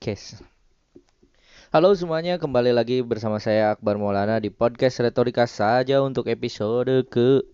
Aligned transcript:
Podcast. 0.00 0.40
Halo 1.76 1.92
semuanya, 1.92 2.40
kembali 2.40 2.72
lagi 2.72 3.04
bersama 3.04 3.36
saya 3.36 3.76
Akbar 3.76 4.00
Maulana 4.00 4.40
di 4.40 4.48
podcast 4.48 4.96
Retorika 5.04 5.44
saja 5.44 6.00
untuk 6.00 6.24
episode 6.32 7.04
ke 7.12 7.44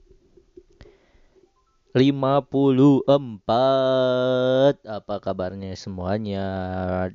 54. 1.91 3.03
Apa 4.79 5.15
kabarnya 5.19 5.75
semuanya? 5.75 6.47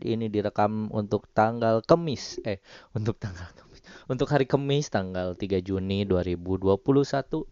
Ini 0.04 0.28
direkam 0.28 0.92
untuk 0.92 1.32
tanggal 1.32 1.80
Kemis. 1.80 2.44
Eh, 2.44 2.60
untuk 2.92 3.16
tanggal 3.16 3.48
Kemis. 3.56 3.80
Untuk 4.12 4.28
hari 4.28 4.44
Kemis 4.44 4.92
tanggal 4.92 5.40
3 5.40 5.64
Juni 5.64 6.04
2021. 6.04 7.48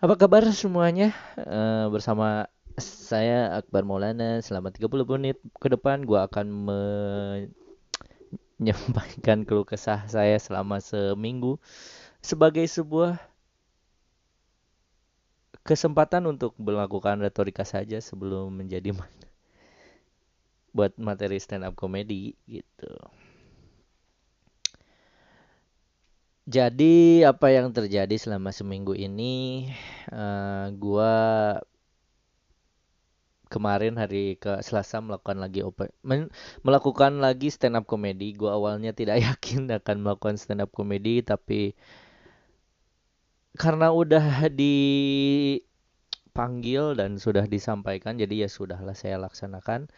Apa 0.00 0.14
kabar 0.16 0.48
semuanya? 0.56 1.12
Eh, 1.36 1.84
bersama 1.92 2.48
saya 2.80 3.54
Akbar 3.56 3.84
Maulana 3.84 4.40
selama 4.40 4.72
30 4.72 4.88
menit 5.16 5.38
ke 5.60 5.68
depan 5.68 6.02
gua 6.02 6.26
akan 6.26 6.46
menyampaikan 8.58 9.44
keluh 9.46 9.68
kesah 9.68 10.08
saya 10.08 10.36
selama 10.40 10.80
seminggu 10.80 11.60
sebagai 12.20 12.64
sebuah 12.68 13.20
kesempatan 15.64 16.24
untuk 16.26 16.56
melakukan 16.56 17.20
retorika 17.20 17.62
saja 17.68 18.00
sebelum 18.00 18.50
menjadi 18.50 18.96
buat 20.76 20.94
materi 20.96 21.36
stand 21.38 21.66
up 21.66 21.74
comedy 21.76 22.34
gitu. 22.48 22.92
Jadi 26.50 27.22
apa 27.22 27.52
yang 27.54 27.70
terjadi 27.70 28.16
selama 28.18 28.50
seminggu 28.50 28.90
ini 28.96 29.70
uh, 30.10 30.66
gua 30.74 31.14
kemarin 33.50 33.98
hari 33.98 34.38
ke 34.38 34.62
Selasa 34.62 35.02
melakukan 35.02 35.42
lagi 35.42 35.60
open 35.66 35.90
men, 36.06 36.30
melakukan 36.62 37.18
lagi 37.18 37.50
stand 37.50 37.76
up 37.76 37.84
comedy. 37.90 38.32
Gue 38.38 38.48
awalnya 38.48 38.94
tidak 38.94 39.18
yakin 39.26 39.66
akan 39.68 39.96
melakukan 40.06 40.38
stand 40.38 40.62
up 40.62 40.70
comedy 40.70 41.20
tapi 41.26 41.74
karena 43.58 43.90
udah 43.90 44.46
dipanggil 44.54 45.64
dan 46.94 47.18
sudah 47.18 47.44
disampaikan 47.50 48.14
jadi 48.14 48.46
ya 48.46 48.48
sudahlah 48.48 48.94
saya 48.94 49.18
laksanakan. 49.18 49.90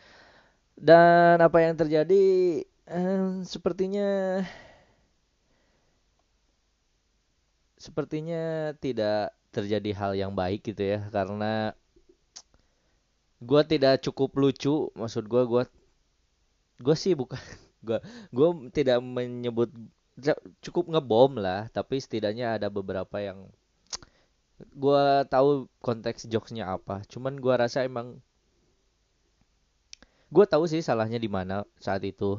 Dan 0.73 1.37
apa 1.45 1.61
yang 1.61 1.77
terjadi 1.77 2.25
eh, 2.89 3.25
sepertinya 3.45 4.41
sepertinya 7.77 8.73
tidak 8.79 9.37
terjadi 9.53 9.91
hal 9.99 10.13
yang 10.17 10.33
baik 10.33 10.65
gitu 10.65 10.97
ya 10.97 11.01
karena 11.13 11.77
gue 13.43 13.63
tidak 13.67 14.03
cukup 14.07 14.31
lucu 14.39 14.89
maksud 14.95 15.27
gue 15.27 15.43
gue 15.51 15.63
gue 16.79 16.97
sih 16.97 17.19
bukan 17.19 17.39
gue 17.87 17.99
gue 18.31 18.49
tidak 18.71 19.03
menyebut 19.03 19.69
cukup 20.63 20.93
ngebom 20.93 21.43
lah 21.43 21.67
tapi 21.75 21.99
setidaknya 21.99 22.57
ada 22.57 22.71
beberapa 22.71 23.19
yang 23.19 23.51
gue 24.71 25.05
tahu 25.27 25.67
konteks 25.83 26.31
jokesnya 26.31 26.71
apa. 26.71 27.03
Cuman 27.11 27.39
gue 27.43 27.55
rasa 27.55 27.83
emang 27.83 28.19
gue 30.33 30.45
tahu 30.49 30.65
sih 30.71 30.81
salahnya 30.81 31.19
di 31.19 31.29
mana 31.29 31.67
saat 31.83 32.03
itu. 32.07 32.39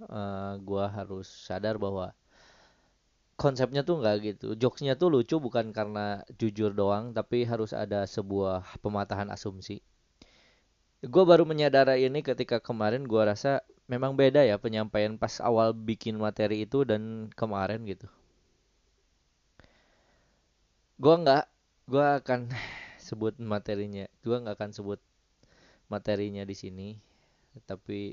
Uh, 0.00 0.08
eh, 0.16 0.52
gue 0.64 0.84
harus 0.88 1.28
sadar 1.28 1.76
bahwa 1.76 2.16
konsepnya 3.40 3.80
tuh 3.88 3.96
nggak 4.04 4.16
gitu. 4.28 4.48
Jokesnya 4.60 4.94
tuh 5.00 5.08
lucu 5.08 5.40
bukan 5.40 5.72
karena 5.72 6.20
jujur 6.36 6.76
doang, 6.76 7.16
tapi 7.16 7.48
harus 7.48 7.72
ada 7.72 8.04
sebuah 8.04 8.60
pematahan 8.84 9.32
asumsi. 9.32 9.80
Gue 11.00 11.24
baru 11.24 11.48
menyadari 11.48 12.04
ini 12.04 12.20
ketika 12.20 12.60
kemarin 12.60 13.08
gue 13.08 13.22
rasa 13.24 13.64
memang 13.88 14.12
beda 14.20 14.44
ya 14.44 14.60
penyampaian 14.60 15.16
pas 15.16 15.40
awal 15.40 15.72
bikin 15.72 16.20
materi 16.20 16.68
itu 16.68 16.84
dan 16.84 17.32
kemarin 17.32 17.80
gitu. 17.88 18.04
Gue 21.00 21.14
nggak, 21.16 21.44
gue 21.88 22.06
akan 22.20 22.40
sebut 23.08 23.34
materinya, 23.40 24.04
gue 24.20 24.36
nggak 24.36 24.56
akan 24.60 24.70
sebut 24.76 25.00
materinya 25.88 26.44
di 26.44 26.52
sini, 26.52 26.88
tapi 27.64 28.12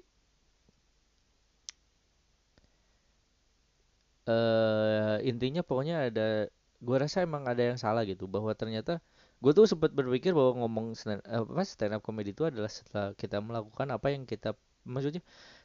uh, 5.17 5.19
intinya 5.25 5.66
pokoknya 5.66 6.13
ada 6.13 6.47
gue 6.78 6.97
rasa 6.97 7.25
emang 7.25 7.50
ada 7.50 7.59
yang 7.66 7.81
salah 7.81 8.05
gitu 8.05 8.29
bahwa 8.29 8.53
ternyata 8.53 9.01
gue 9.41 9.51
tuh 9.53 9.66
sempat 9.66 9.94
berpikir 9.94 10.33
bahwa 10.33 10.66
ngomong 10.66 10.94
stand, 10.94 11.22
apa 11.25 11.61
stand 11.66 11.97
up 11.97 12.01
comedy 12.05 12.33
itu 12.33 12.45
adalah 12.45 12.69
setelah 12.69 13.13
kita 13.17 13.41
melakukan 13.41 13.89
apa 13.94 14.07
yang 14.13 14.25
kita 14.29 14.53
maksudnya 14.85 15.22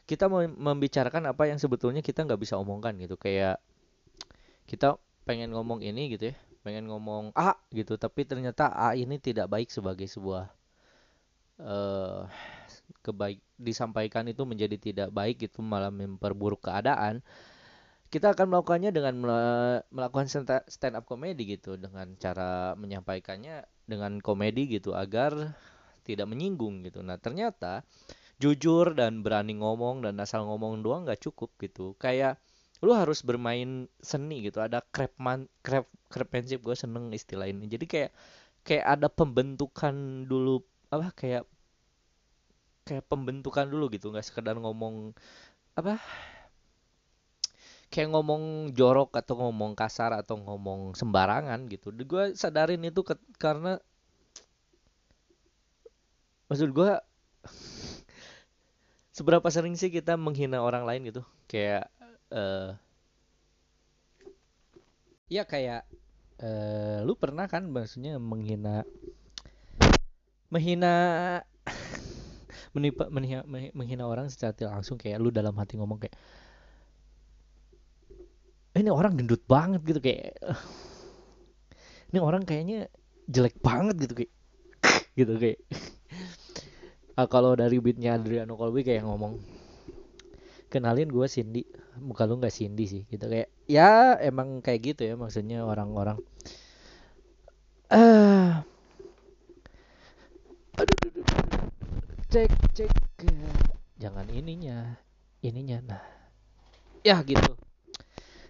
kita 0.09 0.27
membicarakan 0.33 1.31
apa 1.31 1.47
yang 1.49 1.61
sebetulnya 1.61 2.03
kita 2.03 2.27
nggak 2.27 2.41
bisa 2.41 2.59
omongkan 2.59 2.97
gitu. 2.99 3.15
Kayak 3.17 3.63
kita 4.67 4.99
pengen 5.23 5.55
ngomong 5.55 5.85
ini 5.85 6.17
gitu 6.17 6.35
ya 6.35 6.37
pengen 6.63 6.87
ngomong 6.87 7.35
A 7.35 7.59
gitu 7.75 7.99
tapi 7.99 8.23
ternyata 8.23 8.71
A 8.71 8.95
ini 8.95 9.19
tidak 9.19 9.51
baik 9.51 9.71
sebagai 9.71 10.07
sebuah 10.07 10.47
uh, 11.59 12.31
kebaik 13.03 13.43
disampaikan 13.59 14.27
itu 14.31 14.47
menjadi 14.47 14.79
tidak 14.79 15.09
baik 15.11 15.43
itu 15.43 15.59
malah 15.59 15.91
memperburuk 15.91 16.63
keadaan 16.63 17.23
kita 18.13 18.37
akan 18.37 18.53
melakukannya 18.53 18.93
dengan 18.93 19.15
melakukan 19.89 20.29
stand 20.69 20.95
up 21.01 21.09
comedy 21.09 21.57
gitu 21.57 21.81
dengan 21.81 22.13
cara 22.21 22.77
menyampaikannya 22.77 23.65
dengan 23.89 24.21
komedi 24.21 24.69
gitu 24.69 24.93
agar 24.93 25.57
tidak 26.05 26.29
menyinggung 26.29 26.85
gitu. 26.85 27.01
Nah 27.01 27.17
ternyata 27.17 27.89
jujur 28.37 28.93
dan 28.93 29.25
berani 29.25 29.57
ngomong 29.57 30.05
dan 30.05 30.21
asal 30.21 30.45
ngomong 30.45 30.85
doang 30.85 31.09
nggak 31.09 31.25
cukup 31.25 31.57
gitu. 31.57 31.97
Kayak 31.97 32.37
lu 32.85 32.93
harus 32.93 33.25
bermain 33.25 33.89
seni 34.05 34.45
gitu. 34.45 34.61
Ada 34.61 34.85
craftsman 34.93 35.49
crap 35.65 35.89
craftsmanship 36.13 36.61
gue 36.61 36.77
seneng 36.77 37.09
istilah 37.17 37.49
ini. 37.49 37.65
Jadi 37.65 37.89
kayak 37.89 38.11
kayak 38.61 38.87
ada 38.93 39.09
pembentukan 39.09 40.29
dulu 40.29 40.61
apa 40.93 41.17
kayak 41.17 41.49
kayak 42.85 43.09
pembentukan 43.09 43.73
dulu 43.73 43.89
gitu 43.89 44.13
nggak 44.13 44.27
sekedar 44.27 44.59
ngomong 44.61 45.17
apa 45.79 45.97
kayak 47.93 48.09
ngomong 48.09 48.73
jorok 48.73 49.13
atau 49.21 49.37
ngomong 49.37 49.77
kasar 49.77 50.17
atau 50.17 50.41
ngomong 50.41 50.97
sembarangan 50.97 51.69
gitu. 51.69 51.93
Gue 51.93 52.33
sadarin 52.33 52.81
itu 52.81 53.05
ke, 53.05 53.21
karena 53.37 53.77
maksud 56.49 56.73
gue 56.73 56.91
seberapa 59.17 59.45
sering 59.53 59.77
sih 59.77 59.93
kita 59.93 60.17
menghina 60.17 60.65
orang 60.65 60.89
lain 60.89 61.13
gitu. 61.13 61.23
Kayak 61.45 61.93
uh, 62.33 62.81
ya 65.29 65.45
kayak 65.45 65.85
uh, 66.41 67.05
lu 67.05 67.13
pernah 67.13 67.45
kan 67.45 67.69
maksudnya 67.69 68.17
menghina 68.17 68.89
menghina 70.49 70.95
menipa 72.75 73.13
menghina, 73.13 73.45
menghina 73.77 74.09
orang 74.09 74.33
secara 74.33 74.81
langsung 74.81 74.97
kayak 74.97 75.21
lu 75.21 75.29
dalam 75.29 75.53
hati 75.61 75.77
ngomong 75.77 76.01
kayak 76.01 76.17
ini 78.73 78.89
orang 78.89 79.13
gendut 79.21 79.45
banget 79.45 79.85
gitu 79.85 80.01
kayak 80.01 80.33
ini 82.13 82.19
orang 82.21 82.45
kayaknya 82.45 82.89
jelek 83.29 83.57
banget 83.61 83.97
gitu 84.09 84.15
kayak 84.25 84.33
gitu 85.19 85.35
kayak. 85.37 85.61
Ah, 87.13 87.29
kalau 87.29 87.53
dari 87.53 87.77
beatnya 87.77 88.17
Adriano 88.17 88.57
Colby 88.57 88.89
kayak 88.89 89.05
ngomong 89.05 89.37
kenalin 90.73 91.13
gue 91.13 91.29
Cindy. 91.29 91.69
Muka 92.01 92.25
lu 92.25 92.41
nggak 92.41 92.57
Cindy 92.57 92.89
sih 92.89 93.05
gitu 93.13 93.29
kayak 93.29 93.53
ya 93.69 94.17
emang 94.17 94.65
kayak 94.65 94.81
gitu 94.97 95.13
ya 95.13 95.15
maksudnya 95.21 95.61
orang-orang. 95.61 96.17
Aduh, 100.81 100.97
aduh. 101.05 101.25
cek 102.33 102.49
cek. 102.73 102.89
Jangan 104.01 104.25
ininya 104.33 104.97
ininya 105.45 105.79
nah. 105.85 106.05
Ya 107.05 107.21
gitu 107.29 107.61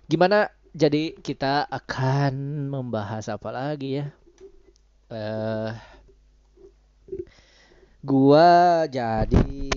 Gimana 0.09 0.51
jadi 0.73 1.13
kita 1.15 1.69
akan 1.69 2.67
membahas 2.73 3.29
apa 3.29 3.49
lagi 3.53 4.03
ya? 4.03 4.07
Eh 5.13 5.17
uh, 5.17 5.71
gua 8.03 8.83
jadi 8.91 9.71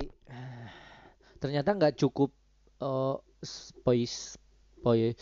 ternyata 1.37 1.77
nggak 1.77 1.95
cukup 2.01 2.33
uh, 2.81 3.21
pois 3.85 4.33
poi 4.81 5.13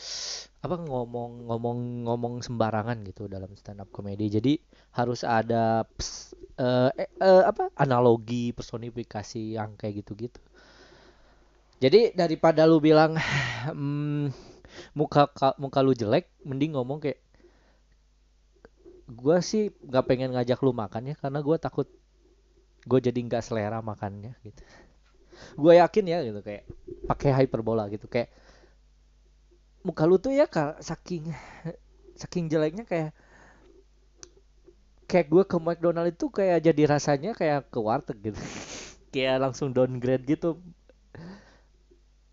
apa 0.63 0.75
ngomong 0.75 1.47
ngomong 1.47 1.79
ngomong 2.07 2.33
sembarangan 2.43 2.99
gitu 3.07 3.31
dalam 3.31 3.51
stand 3.55 3.79
up 3.79 3.91
comedy 3.95 4.27
jadi 4.27 4.59
harus 4.95 5.23
ada 5.23 5.87
ps, 5.87 6.35
uh, 6.59 6.91
eh, 6.95 7.07
uh, 7.23 7.47
apa 7.47 7.71
analogi 7.79 8.51
personifikasi 8.51 9.55
yang 9.59 9.79
kayak 9.79 10.03
gitu 10.03 10.27
gitu 10.27 10.39
jadi 11.79 12.15
daripada 12.15 12.67
lu 12.67 12.83
bilang 12.83 13.15
hmm, 13.15 14.31
muka 14.97 15.29
muka 15.57 15.79
lu 15.81 15.93
jelek 15.93 16.29
mending 16.45 16.77
ngomong 16.77 16.99
kayak 17.01 17.19
gue 19.09 19.37
sih 19.43 19.69
nggak 19.83 20.05
pengen 20.07 20.31
ngajak 20.33 20.59
lu 20.63 20.71
makan 20.71 21.11
ya 21.11 21.15
karena 21.19 21.39
gue 21.43 21.57
takut 21.59 21.87
gue 22.83 22.99
jadi 22.99 23.15
nggak 23.15 23.43
selera 23.43 23.79
makannya 23.79 24.35
gitu. 24.43 24.61
Gue 25.59 25.79
yakin 25.79 26.05
ya 26.07 26.19
gitu 26.23 26.39
kayak 26.39 26.63
pakai 27.07 27.31
hyperbola 27.43 27.87
gitu 27.91 28.07
kayak 28.07 28.31
muka 29.83 30.03
lu 30.07 30.15
tuh 30.19 30.31
ya 30.31 30.47
saking 30.79 31.31
saking 32.15 32.47
jeleknya 32.47 32.87
kayak 32.87 33.11
kayak 35.07 35.27
gue 35.27 35.43
ke 35.45 35.57
McDonald 35.59 36.09
itu 36.09 36.31
kayak 36.31 36.63
jadi 36.63 36.83
rasanya 36.97 37.31
kayak 37.35 37.69
ke 37.69 37.79
warteg 37.79 38.17
gitu. 38.23 38.39
Kayak 39.13 39.45
langsung 39.45 39.69
downgrade 39.69 40.25
gitu 40.25 40.57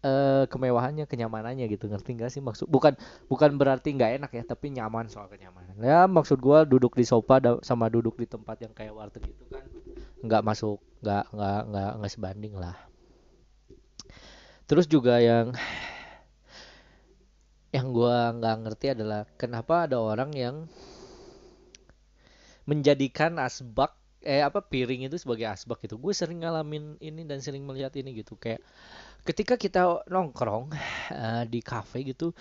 eh 0.00 0.44
kemewahannya 0.48 1.04
kenyamanannya 1.04 1.68
gitu. 1.68 1.88
Ngerti 1.88 2.16
gak 2.16 2.32
sih 2.32 2.40
maksud? 2.40 2.66
Bukan 2.72 2.96
bukan 3.28 3.56
berarti 3.60 3.92
nggak 3.92 4.12
enak 4.22 4.30
ya 4.32 4.42
tapi 4.48 4.72
nyaman 4.72 5.12
soal 5.12 5.28
kenyamanan. 5.28 5.76
Ya 5.80 6.08
maksud 6.08 6.40
gua 6.40 6.64
duduk 6.64 6.96
di 6.96 7.04
sofa 7.04 7.40
sama 7.60 7.92
duduk 7.92 8.16
di 8.16 8.24
tempat 8.24 8.56
yang 8.64 8.72
kayak 8.72 8.96
warteg 8.96 9.28
gitu 9.28 9.44
kan 9.52 9.64
nggak 10.20 10.42
masuk 10.44 10.78
nggak 11.00 11.24
nggak 11.32 11.60
nggak 11.72 11.90
nggak 12.00 12.12
sebanding 12.12 12.54
lah. 12.56 12.76
Terus 14.68 14.86
juga 14.86 15.18
yang 15.18 15.56
yang 17.70 17.94
gua 17.94 18.34
nggak 18.36 18.56
ngerti 18.66 18.86
adalah 18.92 19.24
kenapa 19.40 19.88
ada 19.88 19.96
orang 20.02 20.30
yang 20.34 20.56
menjadikan 22.68 23.40
asbak 23.40 23.96
eh 24.20 24.44
apa 24.44 24.60
piring 24.60 25.08
itu 25.08 25.16
sebagai 25.16 25.48
asbak 25.48 25.80
gitu. 25.88 25.96
Gue 25.96 26.12
sering 26.12 26.44
ngalamin 26.44 27.00
ini 27.00 27.24
dan 27.24 27.40
sering 27.40 27.64
melihat 27.64 27.96
ini 27.96 28.20
gitu. 28.20 28.36
Kayak 28.36 28.60
ketika 29.24 29.54
kita 29.60 30.04
nongkrong 30.08 30.72
uh, 31.12 31.44
di 31.44 31.60
cafe 31.60 32.04
gitu 32.08 32.32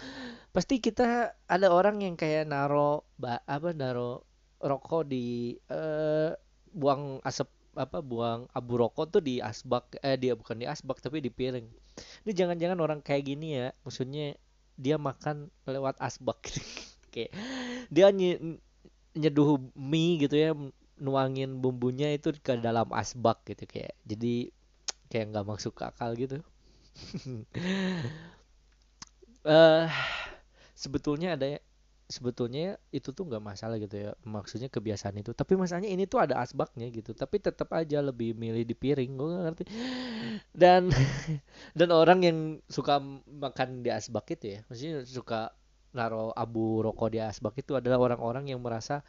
pasti 0.50 0.80
kita 0.82 1.36
ada 1.46 1.68
orang 1.70 2.02
yang 2.02 2.16
kayak 2.16 2.48
naro 2.48 3.06
apa 3.22 3.76
naro 3.76 4.26
rokok 4.60 5.08
di 5.08 5.56
uh, 5.72 6.36
buang 6.74 7.24
asap 7.24 7.48
apa 7.78 8.04
buang 8.04 8.50
abu 8.52 8.76
rokok 8.76 9.08
tuh 9.08 9.22
di 9.24 9.40
asbak 9.40 9.96
eh 10.04 10.20
dia 10.20 10.36
bukan 10.36 10.60
di 10.60 10.66
asbak 10.68 11.00
tapi 11.00 11.24
di 11.24 11.32
piring. 11.32 11.68
Ini 12.28 12.32
jangan-jangan 12.36 12.80
orang 12.82 13.00
kayak 13.00 13.24
gini 13.30 13.56
ya 13.56 13.72
maksudnya 13.88 14.36
dia 14.76 15.00
makan 15.00 15.48
lewat 15.64 15.96
asbak. 16.04 16.40
Kayak 17.10 17.34
dia 17.90 18.14
ny 18.14 18.38
nyeduh 19.18 19.58
mie 19.74 20.22
gitu 20.22 20.36
ya 20.38 20.54
nuangin 21.02 21.58
bumbunya 21.58 22.14
itu 22.14 22.30
ke 22.38 22.54
dalam 22.62 22.86
asbak 22.94 23.42
gitu 23.50 23.66
kayak. 23.66 23.98
Jadi 24.06 24.54
kayak 25.10 25.34
nggak 25.34 25.48
masuk 25.50 25.74
akal 25.82 26.14
gitu 26.14 26.46
uh, 29.46 29.88
sebetulnya 30.82 31.36
ada 31.36 31.60
sebetulnya 32.10 32.82
itu 32.90 33.14
tuh 33.14 33.30
nggak 33.30 33.44
masalah 33.46 33.78
gitu 33.78 34.10
ya 34.10 34.12
maksudnya 34.26 34.66
kebiasaan 34.68 35.22
itu. 35.22 35.32
Tapi 35.38 35.54
masalahnya 35.54 35.94
ini 35.94 36.10
tuh 36.10 36.26
ada 36.26 36.42
asbaknya 36.42 36.90
gitu 36.90 37.14
tapi 37.14 37.38
tetap 37.38 37.70
aja 37.78 38.02
lebih 38.02 38.34
milih 38.34 38.66
di 38.66 38.74
piring 38.74 39.12
gue 39.14 39.28
gak 39.30 39.44
ngerti. 39.46 39.64
Dan 40.50 40.90
dan 41.78 41.90
orang 41.94 42.20
yang 42.26 42.38
suka 42.66 42.98
makan 43.30 43.86
di 43.86 43.94
asbak 43.94 44.26
itu 44.34 44.58
ya 44.58 44.60
maksudnya 44.66 45.06
suka 45.06 45.54
naro 45.94 46.34
abu 46.34 46.82
rokok 46.86 47.10
di 47.14 47.20
asbak 47.22 47.62
itu 47.62 47.74
adalah 47.78 47.98
orang-orang 47.98 48.50
yang 48.50 48.62
merasa 48.62 49.02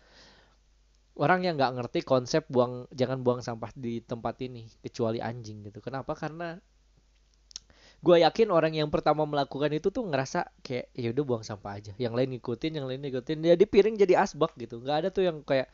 orang 1.20 1.44
yang 1.44 1.60
nggak 1.60 1.76
ngerti 1.76 2.00
konsep 2.00 2.48
buang 2.48 2.88
jangan 2.96 3.20
buang 3.20 3.40
sampah 3.44 3.72
di 3.76 4.00
tempat 4.00 4.40
ini 4.44 4.68
kecuali 4.80 5.20
anjing 5.20 5.68
gitu. 5.68 5.84
Kenapa? 5.84 6.16
Karena 6.16 6.56
gue 8.00 8.16
yakin 8.24 8.48
orang 8.48 8.72
yang 8.72 8.88
pertama 8.88 9.28
melakukan 9.28 9.68
itu 9.76 9.92
tuh 9.92 10.08
ngerasa 10.08 10.48
kayak 10.64 10.88
ya 10.96 11.12
udah 11.12 11.24
buang 11.24 11.44
sampah 11.44 11.76
aja. 11.76 11.92
Yang 12.00 12.14
lain 12.16 12.28
ngikutin 12.36 12.72
yang 12.80 12.86
lain 12.88 13.00
ngikutin. 13.04 13.36
Jadi 13.44 13.64
piring 13.68 13.96
jadi 14.00 14.24
asbak 14.24 14.56
gitu. 14.56 14.80
Nggak 14.80 14.96
ada 15.04 15.08
tuh 15.12 15.28
yang 15.28 15.44
kayak 15.44 15.68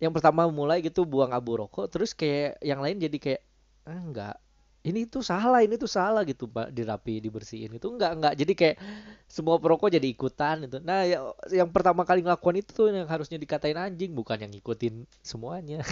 yang 0.00 0.12
pertama 0.12 0.48
mulai 0.48 0.84
gitu 0.84 1.04
buang 1.04 1.32
abu 1.32 1.60
rokok 1.60 1.92
terus 1.92 2.16
kayak 2.16 2.56
yang 2.64 2.80
lain 2.80 2.96
jadi 2.96 3.16
kayak 3.20 3.42
ah, 3.84 4.00
enggak 4.00 4.36
ini 4.80 5.04
tuh 5.04 5.20
salah 5.20 5.60
ini 5.60 5.76
tuh 5.76 5.92
salah 5.92 6.24
gitu 6.24 6.48
pak 6.48 6.72
dirapi 6.72 7.20
dibersihin. 7.24 7.72
Itu 7.76 7.96
enggak 7.96 8.12
enggak 8.20 8.34
jadi 8.36 8.52
kayak 8.52 8.76
semua 9.24 9.56
perokok 9.56 9.88
jadi 9.92 10.04
ikutan 10.04 10.68
itu 10.68 10.84
nah 10.84 11.04
ya, 11.08 11.32
yang 11.48 11.72
pertama 11.72 12.04
kali 12.04 12.20
ngelakuin 12.20 12.60
itu 12.60 12.70
tuh 12.76 12.92
yang 12.92 13.08
harusnya 13.08 13.40
dikatain 13.40 13.76
anjing 13.76 14.12
bukan 14.12 14.36
yang 14.36 14.52
ngikutin 14.52 15.08
semuanya. 15.24 15.80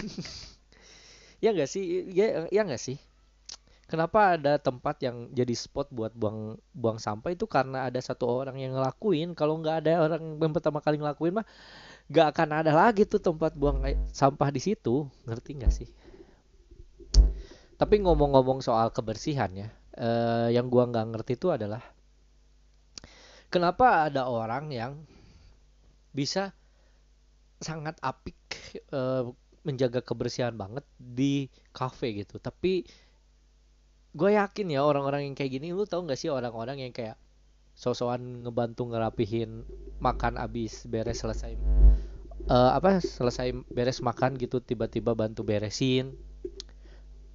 Ya 1.39 1.55
enggak 1.55 1.71
sih? 1.71 2.11
Ya 2.19 2.51
ya 2.51 2.67
enggak 2.67 2.83
sih 2.83 2.99
kenapa 3.89 4.37
ada 4.37 4.61
tempat 4.61 5.01
yang 5.01 5.33
jadi 5.33 5.57
spot 5.57 5.89
buat 5.89 6.13
buang 6.13 6.61
buang 6.77 7.01
sampah? 7.01 7.33
Itu 7.33 7.49
karena 7.49 7.89
ada 7.89 7.97
satu 7.99 8.29
orang 8.29 8.61
yang 8.61 8.77
ngelakuin. 8.77 9.33
Kalau 9.33 9.57
nggak 9.59 9.77
ada 9.83 10.05
orang 10.05 10.37
yang 10.37 10.53
pertama 10.53 10.85
kali 10.85 11.01
ngelakuin 11.01 11.41
mah 11.41 11.47
nggak 12.13 12.27
akan 12.37 12.49
ada 12.63 12.73
lagi 12.77 13.09
tuh 13.09 13.19
tempat 13.19 13.57
buang 13.57 13.83
sampah 14.13 14.53
di 14.53 14.61
situ. 14.61 15.09
Ngerti 15.25 15.51
nggak 15.57 15.73
sih? 15.73 15.89
Tapi 17.81 17.95
ngomong-ngomong 18.05 18.61
soal 18.61 18.93
kebersihan 18.93 19.49
ya 19.57 19.69
eh, 19.97 20.53
yang 20.53 20.69
gua 20.69 20.85
nggak 20.87 21.07
ngerti 21.17 21.33
itu 21.41 21.49
adalah 21.49 21.81
kenapa 23.49 24.13
ada 24.13 24.29
orang 24.29 24.69
yang 24.69 24.93
bisa 26.13 26.53
sangat 27.59 27.97
apik 28.05 28.37
eh, 28.93 29.25
menjaga 29.67 30.01
kebersihan 30.05 30.55
banget 30.55 30.85
di 30.97 31.49
cafe 31.73 32.25
gitu. 32.25 32.37
Tapi 32.39 32.87
gue 34.17 34.31
yakin 34.37 34.73
ya 34.73 34.81
orang-orang 34.85 35.29
yang 35.29 35.35
kayak 35.37 35.61
gini 35.61 35.73
lu 35.73 35.85
tau 35.85 36.05
gak 36.05 36.17
sih 36.17 36.33
orang-orang 36.33 36.81
yang 36.81 36.93
kayak 36.93 37.21
sosokan 37.79 38.43
ngebantu 38.43 38.91
ngerapihin 38.91 39.63
makan 40.03 40.41
abis 40.41 40.89
beres 40.91 41.23
selesai 41.23 41.55
uh, 42.51 42.75
apa 42.75 42.99
selesai 42.99 43.55
beres 43.71 44.03
makan 44.03 44.35
gitu 44.41 44.59
tiba-tiba 44.59 45.15
bantu 45.15 45.47
beresin 45.47 46.17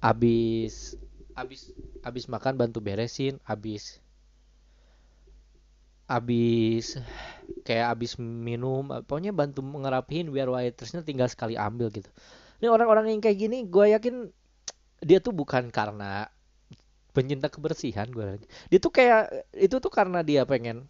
abis 0.04 1.00
abis 1.32 1.72
abis 2.04 2.24
makan 2.28 2.60
bantu 2.60 2.84
beresin 2.84 3.40
abis 3.48 4.04
abis 6.04 7.00
kayak 7.64 7.96
abis 7.96 8.20
minum 8.20 8.84
pokoknya 9.08 9.32
bantu 9.32 9.64
ngerapihin 9.64 10.28
biar 10.28 10.52
waitersnya 10.52 11.00
tinggal 11.00 11.32
sekali 11.32 11.56
ambil 11.56 11.88
gitu. 11.88 12.12
Ini 12.60 12.68
orang-orang 12.68 13.16
yang 13.16 13.20
kayak 13.24 13.40
gini 13.40 13.64
gue 13.64 13.96
yakin 13.96 14.28
dia 15.00 15.20
tuh 15.24 15.32
bukan 15.32 15.72
karena 15.72 16.28
pencinta 17.14 17.46
kebersihan 17.46 18.10
gue 18.10 18.42
dia 18.68 18.78
tuh 18.82 18.90
kayak 18.90 19.30
itu 19.54 19.78
tuh 19.78 19.92
karena 19.92 20.20
dia 20.26 20.42
pengen 20.42 20.84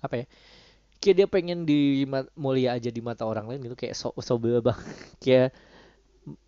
apa 0.00 0.24
ya 0.24 0.26
kayak 0.98 1.16
dia 1.18 1.28
pengen 1.28 1.68
di 1.68 2.08
mulia 2.34 2.74
aja 2.78 2.88
di 2.88 3.02
mata 3.04 3.28
orang 3.28 3.46
lain 3.46 3.60
gitu 3.70 3.76
kayak 3.76 3.94
so 3.94 4.10
so 4.18 4.40
bang 4.40 4.64
kayak 5.24 5.52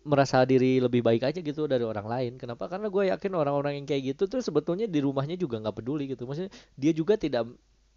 merasa 0.07 0.47
diri 0.47 0.79
lebih 0.79 1.03
baik 1.03 1.27
aja 1.27 1.39
gitu 1.43 1.67
dari 1.67 1.83
orang 1.83 2.07
lain. 2.07 2.31
Kenapa? 2.39 2.71
Karena 2.71 2.87
gue 2.87 3.11
yakin 3.11 3.31
orang-orang 3.35 3.83
yang 3.83 3.85
kayak 3.87 4.15
gitu 4.15 4.23
tuh 4.31 4.39
sebetulnya 4.39 4.87
di 4.87 5.03
rumahnya 5.03 5.35
juga 5.35 5.59
nggak 5.59 5.75
peduli 5.75 6.07
gitu. 6.07 6.23
Maksudnya 6.23 6.51
dia 6.79 6.91
juga 6.95 7.19
tidak 7.19 7.43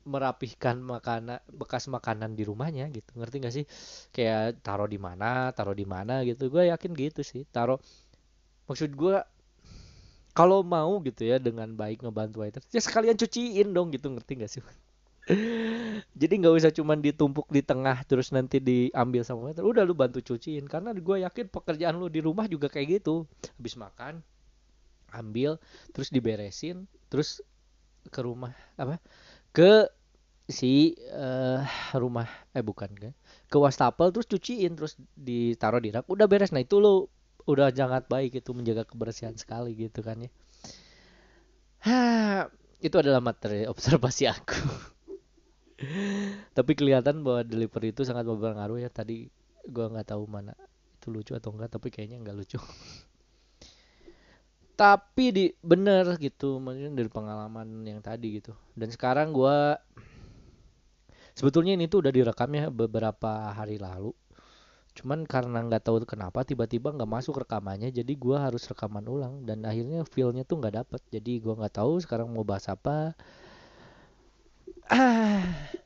merapihkan 0.09 0.81
makanan 0.81 1.39
bekas 1.53 1.87
makanan 1.87 2.35
di 2.35 2.43
rumahnya 2.43 2.91
gitu. 2.91 3.15
Ngerti 3.15 3.37
gak 3.45 3.55
sih? 3.55 3.65
Kayak 4.11 4.59
taruh 4.65 4.91
di 4.91 4.99
mana 4.99 5.55
taruh 5.55 5.77
di 5.77 5.87
mana 5.87 6.27
gitu. 6.27 6.51
Gue 6.51 6.67
yakin 6.67 6.91
gitu 6.99 7.23
sih. 7.23 7.47
Taruh 7.47 7.79
maksud 8.67 8.91
gue 8.99 9.17
kalau 10.39 10.63
mau 10.63 11.03
gitu 11.03 11.27
ya 11.27 11.43
dengan 11.43 11.67
baik 11.75 12.07
ngebantu 12.07 12.47
waiter 12.47 12.63
ya 12.71 12.79
sekalian 12.79 13.19
cuciin 13.19 13.75
dong 13.75 13.91
gitu 13.91 14.07
ngerti 14.07 14.33
gak 14.39 14.51
sih? 14.55 14.63
Jadi 16.21 16.35
nggak 16.41 16.55
usah 16.63 16.71
cuman 16.71 17.03
ditumpuk 17.03 17.51
di 17.51 17.59
tengah 17.61 18.07
terus 18.07 18.31
nanti 18.31 18.63
diambil 18.63 19.27
sama 19.27 19.51
waiter. 19.51 19.67
Udah 19.67 19.83
lu 19.83 19.99
bantu 19.99 20.23
cuciin 20.23 20.71
karena 20.71 20.95
gue 20.95 21.17
yakin 21.27 21.51
pekerjaan 21.51 21.99
lu 21.99 22.07
di 22.07 22.23
rumah 22.23 22.47
juga 22.47 22.71
kayak 22.71 23.03
gitu. 23.03 23.27
Habis 23.59 23.75
makan 23.75 24.23
ambil 25.11 25.59
terus 25.91 26.15
diberesin 26.15 26.87
terus 27.11 27.43
ke 28.09 28.21
rumah 28.23 28.55
apa? 28.79 29.03
Ke 29.51 29.91
si 30.49 30.97
uh, 31.13 31.61
rumah 31.99 32.31
eh 32.57 32.65
bukan 32.65 32.89
kan 32.97 33.13
ke 33.53 33.57
wastafel 33.61 34.09
terus 34.15 34.25
cuciin 34.31 34.79
terus 34.79 34.95
ditaruh 35.19 35.83
di 35.83 35.93
rak. 35.93 36.07
Udah 36.09 36.31
beres 36.31 36.55
nah 36.55 36.63
itu 36.63 36.79
lo 36.81 37.11
udah 37.49 37.73
sangat 37.73 38.05
baik 38.13 38.45
itu 38.45 38.53
menjaga 38.53 38.85
kebersihan 38.85 39.33
sekali 39.33 39.73
gitu 39.73 40.05
kan 40.05 40.21
ya. 40.21 40.31
Itu 42.87 43.01
adalah 43.01 43.25
materi 43.25 43.65
observasi 43.73 44.29
aku. 44.29 44.61
tapi 46.59 46.75
kelihatan 46.75 47.23
bahwa 47.23 47.47
delivery 47.47 47.95
itu 47.95 48.03
sangat 48.03 48.27
berpengaruh 48.27 48.83
ya 48.83 48.91
tadi 48.91 49.31
gua 49.63 49.87
nggak 49.87 50.11
tahu 50.11 50.27
mana 50.27 50.51
itu 50.99 51.07
lucu 51.15 51.33
atau 51.39 51.55
enggak 51.55 51.79
tapi 51.79 51.95
kayaknya 51.95 52.19
nggak 52.19 52.35
lucu 52.35 52.59
tapi 54.81 55.25
di 55.31 55.45
bener 55.63 56.19
gitu 56.19 56.59
maksudnya 56.59 56.91
dari 56.99 57.07
pengalaman 57.07 57.87
yang 57.87 58.03
tadi 58.03 58.43
gitu 58.43 58.59
dan 58.75 58.91
sekarang 58.91 59.31
gua 59.31 59.79
sebetulnya 61.39 61.79
ini 61.79 61.87
tuh 61.87 62.03
udah 62.03 62.11
direkamnya 62.11 62.75
beberapa 62.75 63.55
hari 63.55 63.79
lalu 63.79 64.11
cuman 64.99 65.23
karena 65.23 65.63
nggak 65.63 65.87
tahu 65.87 66.03
kenapa 66.03 66.43
tiba-tiba 66.43 66.91
nggak 66.91 67.07
masuk 67.07 67.47
rekamannya 67.47 67.95
jadi 67.95 68.13
gue 68.19 68.35
harus 68.35 68.67
rekaman 68.67 69.07
ulang. 69.07 69.47
Dan 69.47 69.63
akhirnya 69.63 70.03
feelnya 70.03 70.43
tuh 70.43 70.59
nggak 70.59 70.75
dapet. 70.83 71.01
Jadi 71.15 71.39
gue 71.39 71.55
nggak 71.55 71.79
tahu 71.79 72.03
sekarang 72.03 72.27
mau 72.35 72.43
bahas 72.43 72.67
apa. 72.67 73.15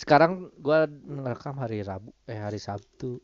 Sekarang 0.00 0.52
gue 0.56 0.78
ngerekam 1.04 1.56
hari 1.60 1.84
Rabu 1.84 2.12
eh 2.24 2.40
hari 2.40 2.56
Sabtu. 2.56 3.20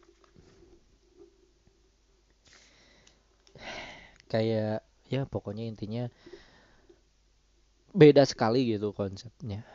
Kayak 4.32 4.84
ya 5.08 5.24
pokoknya 5.24 5.64
intinya 5.68 6.08
beda 7.92 8.24
sekali 8.24 8.72
gitu 8.72 8.96
konsepnya 8.96 9.68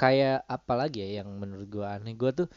kayak 0.00 0.48
apa 0.48 0.72
lagi 0.80 1.04
ya 1.04 1.20
yang 1.20 1.28
menurut 1.36 1.68
gua 1.68 1.86
aneh? 2.00 2.16
Gua 2.16 2.32
tuh 2.32 2.48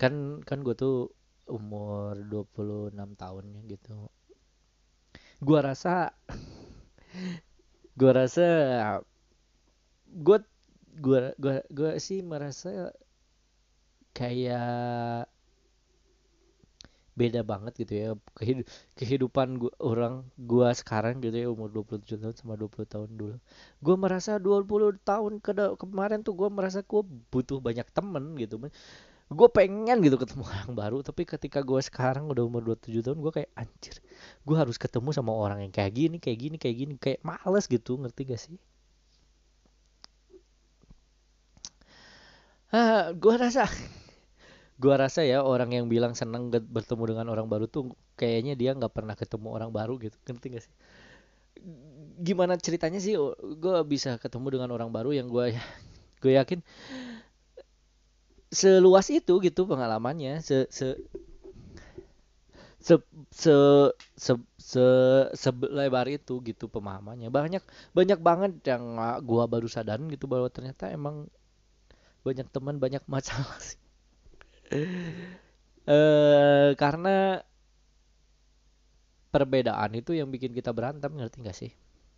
kan 0.00 0.14
kan 0.48 0.58
gua 0.62 0.74
tuh 0.78 1.10
umur 1.50 2.14
26 2.30 3.18
tahunnya 3.18 3.60
gitu. 3.66 4.06
Gua 5.42 5.60
rasa 5.66 6.14
gua 7.98 8.12
rasa 8.22 8.46
gua 10.24 10.38
gua 11.02 11.34
gua 11.42 11.54
gua 11.74 11.92
sih 11.98 12.22
merasa 12.22 12.94
kayak 14.16 15.26
beda 17.20 17.40
banget 17.50 17.72
gitu 17.82 17.92
ya. 18.02 18.08
Kehid- 18.38 18.66
kehidupan 18.98 19.48
gua, 19.60 19.72
orang 19.80 20.14
gua 20.50 20.68
sekarang 20.80 21.14
gitu 21.24 21.36
ya 21.42 21.48
umur 21.54 21.68
27 21.74 22.20
tahun 22.22 22.36
sama 22.36 22.54
20 22.60 22.86
tahun 22.88 23.10
dulu. 23.20 23.36
Gua 23.84 23.96
merasa 24.04 24.32
20 24.38 24.94
tahun 25.02 25.32
ke 25.44 25.52
kemarin 25.80 26.20
tuh 26.26 26.34
gua 26.38 26.48
merasa 26.52 26.80
gua 26.84 27.02
butuh 27.32 27.58
banyak 27.64 27.86
temen 27.96 28.24
gitu 28.42 28.56
gue 29.38 29.48
pengen 29.58 29.98
gitu 30.06 30.16
ketemu 30.22 30.44
orang 30.52 30.70
baru 30.80 30.98
tapi 31.08 31.22
ketika 31.26 31.58
gue 31.70 31.80
sekarang 31.82 32.24
udah 32.32 32.42
umur 32.46 32.62
27 32.62 33.02
tahun 33.06 33.18
gue 33.24 33.32
kayak 33.36 33.50
anjir 33.58 33.96
gue 34.46 34.56
harus 34.62 34.76
ketemu 34.78 35.10
sama 35.10 35.32
orang 35.34 35.58
yang 35.66 35.72
kayak 35.74 35.92
gini 35.98 36.16
kayak 36.22 36.38
gini 36.42 36.56
kayak 36.62 36.76
gini. 36.80 36.94
Kayak 37.04 37.20
males 37.26 37.66
gitu 37.66 37.92
ngerti 37.98 38.22
gak 38.30 38.40
sih? 38.44 38.56
Ah 42.72 43.10
gue 43.14 43.34
rasa 43.42 43.64
gua 44.76 44.94
rasa 45.00 45.24
ya 45.24 45.40
orang 45.40 45.72
yang 45.72 45.86
bilang 45.88 46.12
seneng 46.12 46.52
bertemu 46.52 47.16
dengan 47.16 47.26
orang 47.32 47.48
baru 47.48 47.64
tuh 47.64 47.96
kayaknya 48.20 48.52
dia 48.60 48.76
nggak 48.76 48.92
pernah 48.92 49.16
ketemu 49.16 49.48
orang 49.56 49.70
baru 49.72 49.96
gitu. 50.00 50.16
Ngerti 50.28 50.46
gak 50.52 50.64
sih? 50.68 50.74
Gimana 52.20 52.60
ceritanya 52.60 53.00
sih? 53.00 53.16
Gue 53.60 53.76
bisa 53.88 54.20
ketemu 54.20 54.60
dengan 54.60 54.70
orang 54.76 54.92
baru 54.92 55.16
yang 55.16 55.28
gue 55.32 55.56
gue 56.22 56.32
yakin 56.36 56.60
seluas 58.52 59.08
itu 59.08 59.40
gitu 59.40 59.64
pengalamannya. 59.64 60.44
Se 60.44 60.68
se 60.68 61.00
se 62.80 62.94
se 63.32 63.56
se 64.14 64.32
se 64.60 64.86
selebar 65.32 66.06
itu 66.12 66.44
gitu 66.44 66.68
pemahamannya. 66.68 67.32
Banyak 67.32 67.64
banyak 67.96 68.18
banget 68.20 68.52
yang 68.68 69.00
gua 69.24 69.48
baru 69.48 69.66
sadar 69.66 69.98
gitu 70.12 70.28
bahwa 70.28 70.46
ternyata 70.52 70.92
emang 70.92 71.26
banyak 72.22 72.46
teman 72.52 72.76
banyak 72.82 73.02
masalah 73.06 73.56
sih 73.62 73.78
eh 75.90 76.68
karena 76.80 77.40
perbedaan 79.34 79.92
itu 80.00 80.16
yang 80.16 80.28
bikin 80.32 80.52
kita 80.56 80.70
berantem 80.72 81.12
ngerti 81.14 81.36
gak 81.44 81.56
sih? 81.56 81.72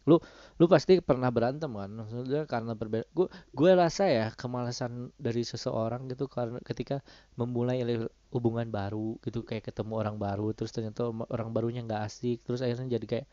Lu 0.08 0.16
lu 0.56 0.64
pasti 0.72 0.92
pernah 1.04 1.28
berantem 1.28 1.68
kan? 1.74 1.90
Maksudnya 1.92 2.48
karena 2.48 2.72
berbeda 2.72 3.04
gue 3.12 3.26
gue 3.52 3.70
rasa 3.76 4.04
ya 4.08 4.26
kemalasan 4.40 5.12
dari 5.20 5.42
seseorang 5.44 6.08
gitu 6.12 6.24
karena 6.30 6.58
ketika 6.64 7.04
memulai 7.36 7.84
hubungan 8.32 8.68
baru 8.72 9.20
gitu 9.26 9.44
kayak 9.44 9.68
ketemu 9.68 9.92
orang 10.00 10.16
baru 10.16 10.52
terus 10.56 10.72
ternyata 10.72 11.12
orang 11.28 11.48
barunya 11.52 11.80
nggak 11.84 12.02
asik 12.08 12.38
terus 12.46 12.60
akhirnya 12.64 12.96
jadi 12.96 13.06
kayak 13.08 13.26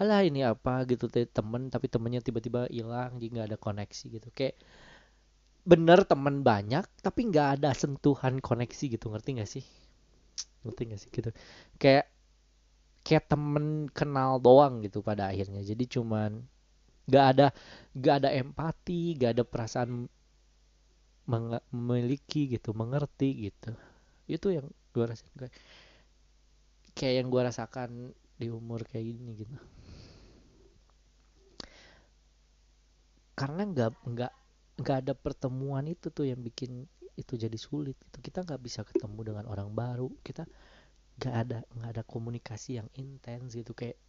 alah 0.00 0.20
ini 0.24 0.40
apa? 0.44 0.84
gitu 0.90 1.06
temen 1.12 1.68
tapi 1.74 1.86
temennya 1.92 2.20
tiba-tiba 2.24 2.66
hilang 2.72 3.20
jadi 3.20 3.30
nggak 3.34 3.48
ada 3.54 3.58
koneksi 3.60 4.04
gitu. 4.20 4.28
Kayak 4.36 4.56
bener 5.64 6.02
temen 6.08 6.40
banyak 6.40 6.84
tapi 7.04 7.20
nggak 7.30 7.60
ada 7.60 7.70
sentuhan 7.76 8.40
koneksi 8.40 8.84
gitu 8.96 9.06
ngerti 9.12 9.30
nggak 9.38 9.50
sih? 9.50 9.64
Ngerti 10.64 10.82
nggak 10.88 11.00
sih? 11.00 11.10
Gitu. 11.12 11.30
Kayak 11.80 12.06
kayak 13.04 13.24
temen 13.32 13.88
kenal 13.92 14.40
doang 14.40 14.84
gitu 14.84 15.00
pada 15.00 15.32
akhirnya. 15.32 15.60
Jadi 15.64 15.84
cuman 15.88 16.40
nggak 17.10 17.26
ada 17.36 17.46
nggak 17.96 18.14
ada 18.22 18.30
empati 18.30 19.18
nggak 19.18 19.32
ada 19.34 19.44
perasaan 19.44 20.06
memiliki 21.70 22.50
gitu 22.50 22.74
mengerti 22.74 23.50
gitu. 23.50 23.70
Itu 24.26 24.50
yang 24.50 24.66
gue 24.90 25.04
rasain 25.06 25.30
kayak 25.38 25.54
kayak 26.98 27.14
yang 27.22 27.28
gue 27.30 27.42
rasakan 27.42 27.90
di 28.40 28.48
umur 28.50 28.82
kayak 28.88 29.04
gini 29.14 29.30
gitu. 29.38 29.56
Karena 33.38 33.62
nggak 33.64 33.90
nggak 34.04 34.32
nggak 34.80 34.96
ada 35.06 35.12
pertemuan 35.12 35.84
itu 35.84 36.08
tuh 36.08 36.24
yang 36.24 36.40
bikin 36.40 36.88
itu 37.20 37.36
jadi 37.36 37.58
sulit 37.60 38.00
itu 38.00 38.18
kita 38.24 38.40
nggak 38.48 38.60
bisa 38.64 38.80
ketemu 38.80 39.20
dengan 39.32 39.44
orang 39.52 39.68
baru. 39.68 40.08
Kita 40.24 40.48
nggak 41.20 41.34
ada 41.36 41.58
nggak 41.76 41.90
ada 42.00 42.02
komunikasi 42.08 42.80
yang 42.80 42.88
intens 42.96 43.52
gitu. 43.52 43.76
Kayak 43.76 44.00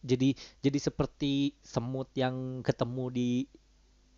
jadi 0.00 0.32
jadi 0.64 0.78
seperti 0.80 1.52
semut 1.60 2.08
yang 2.16 2.64
ketemu 2.64 3.04
di 3.12 3.30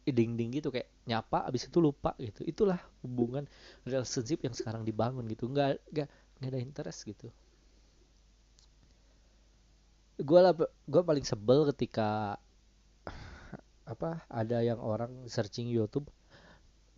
dinding 0.07 0.62
gitu. 0.62 0.71
Kayak 0.71 0.87
nyapa 1.11 1.50
abis 1.50 1.67
itu 1.67 1.83
lupa 1.83 2.14
gitu. 2.23 2.47
Itulah 2.47 2.78
hubungan 3.02 3.50
relationship 3.83 4.38
yang 4.47 4.55
sekarang 4.55 4.87
dibangun 4.87 5.26
gitu. 5.26 5.50
Nggak 5.50 5.83
nggak 5.90 6.09
nggak 6.38 6.50
ada 6.55 6.61
interest 6.62 7.11
gitu. 7.11 7.26
Gue 10.19 10.40
lah 10.43 10.55
gue 10.87 11.02
paling 11.02 11.26
sebel 11.26 11.67
ketika 11.75 12.38
apa 13.88 14.28
ada 14.28 14.61
yang 14.61 14.78
orang 14.85 15.25
searching 15.25 15.73
YouTube 15.73 16.04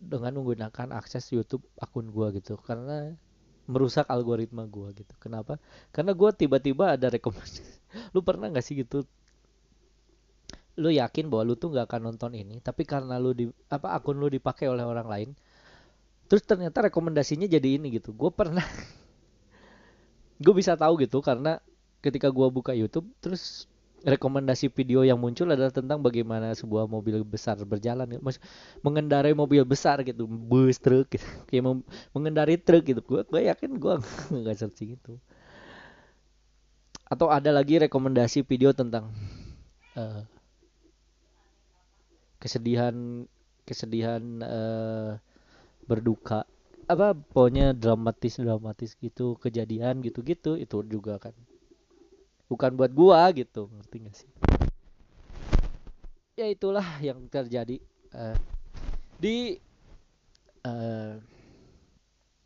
dengan 0.01 0.35
menggunakan 0.35 0.91
akses 0.91 1.31
YouTube 1.31 1.63
akun 1.79 2.11
gua 2.11 2.35
gitu 2.35 2.59
karena 2.59 3.15
merusak 3.69 4.09
algoritma 4.11 4.67
gua 4.67 4.91
gitu. 4.91 5.15
Kenapa? 5.21 5.55
Karena 5.95 6.11
gua 6.11 6.35
tiba-tiba 6.35 6.99
ada 6.99 7.07
rekomendasi. 7.07 7.63
Lu 8.13 8.19
pernah 8.25 8.51
nggak 8.51 8.65
sih 8.65 8.83
gitu? 8.83 9.07
Lu 10.81 10.91
yakin 10.91 11.27
bahwa 11.27 11.51
lu 11.51 11.53
tuh 11.59 11.67
nggak 11.75 11.85
akan 11.87 12.01
nonton 12.11 12.31
ini, 12.31 12.63
tapi 12.63 12.87
karena 12.87 13.19
lu 13.19 13.35
di 13.35 13.45
apa 13.67 13.91
akun 13.91 14.17
lu 14.17 14.31
dipakai 14.31 14.71
oleh 14.71 14.87
orang 14.87 15.03
lain, 15.03 15.29
terus 16.31 16.47
ternyata 16.47 16.87
rekomendasinya 16.87 17.43
jadi 17.43 17.75
ini 17.75 17.99
gitu. 17.99 18.15
Gue 18.15 18.31
pernah, 18.31 18.63
gue 20.43 20.53
bisa 20.55 20.79
tahu 20.79 21.03
gitu 21.03 21.19
karena 21.19 21.59
ketika 22.01 22.31
gua 22.33 22.49
buka 22.49 22.73
YouTube, 22.73 23.05
terus 23.21 23.69
rekomendasi 24.01 24.73
video 24.73 25.05
yang 25.05 25.21
muncul 25.21 25.45
adalah 25.45 25.69
tentang 25.69 26.01
bagaimana 26.01 26.57
sebuah 26.57 26.89
mobil 26.89 27.21
besar 27.21 27.57
berjalan 27.61 28.17
Mas, 28.21 28.41
mengendarai 28.81 29.37
mobil 29.37 29.61
besar 29.61 30.01
gitu. 30.01 30.25
Bus 30.25 30.81
truk 30.81 31.13
gitu. 31.13 31.25
kayak 31.49 31.85
mengendarai 32.13 32.57
truk 32.57 32.83
gitu. 32.85 33.01
Gue 33.05 33.21
gue 33.29 33.41
yakin 33.45 33.77
gue 33.77 33.93
nggak 34.41 34.57
searching 34.57 34.97
itu. 34.97 35.13
Atau 37.05 37.29
ada 37.29 37.51
lagi 37.51 37.77
rekomendasi 37.77 38.47
video 38.47 38.71
tentang 38.71 39.11
uh, 39.99 40.23
kesedihan 42.41 43.27
kesedihan 43.67 44.21
uh, 44.41 45.11
berduka. 45.85 46.47
Apa 46.89 47.13
pokoknya 47.13 47.77
dramatis 47.77 48.41
dramatis 48.41 48.97
gitu 48.97 49.37
kejadian 49.37 50.01
gitu 50.01 50.25
gitu 50.25 50.57
itu 50.57 50.81
juga 50.89 51.21
kan 51.21 51.31
bukan 52.51 52.75
buat 52.75 52.91
gua 52.91 53.31
gitu 53.31 53.71
ngerti 53.71 53.97
gak 54.03 54.15
sih? 54.19 54.31
Ya 56.35 56.51
itulah 56.51 56.83
yang 56.99 57.23
terjadi 57.31 57.79
uh, 58.11 58.35
di 59.15 59.55
uh, 60.67 61.15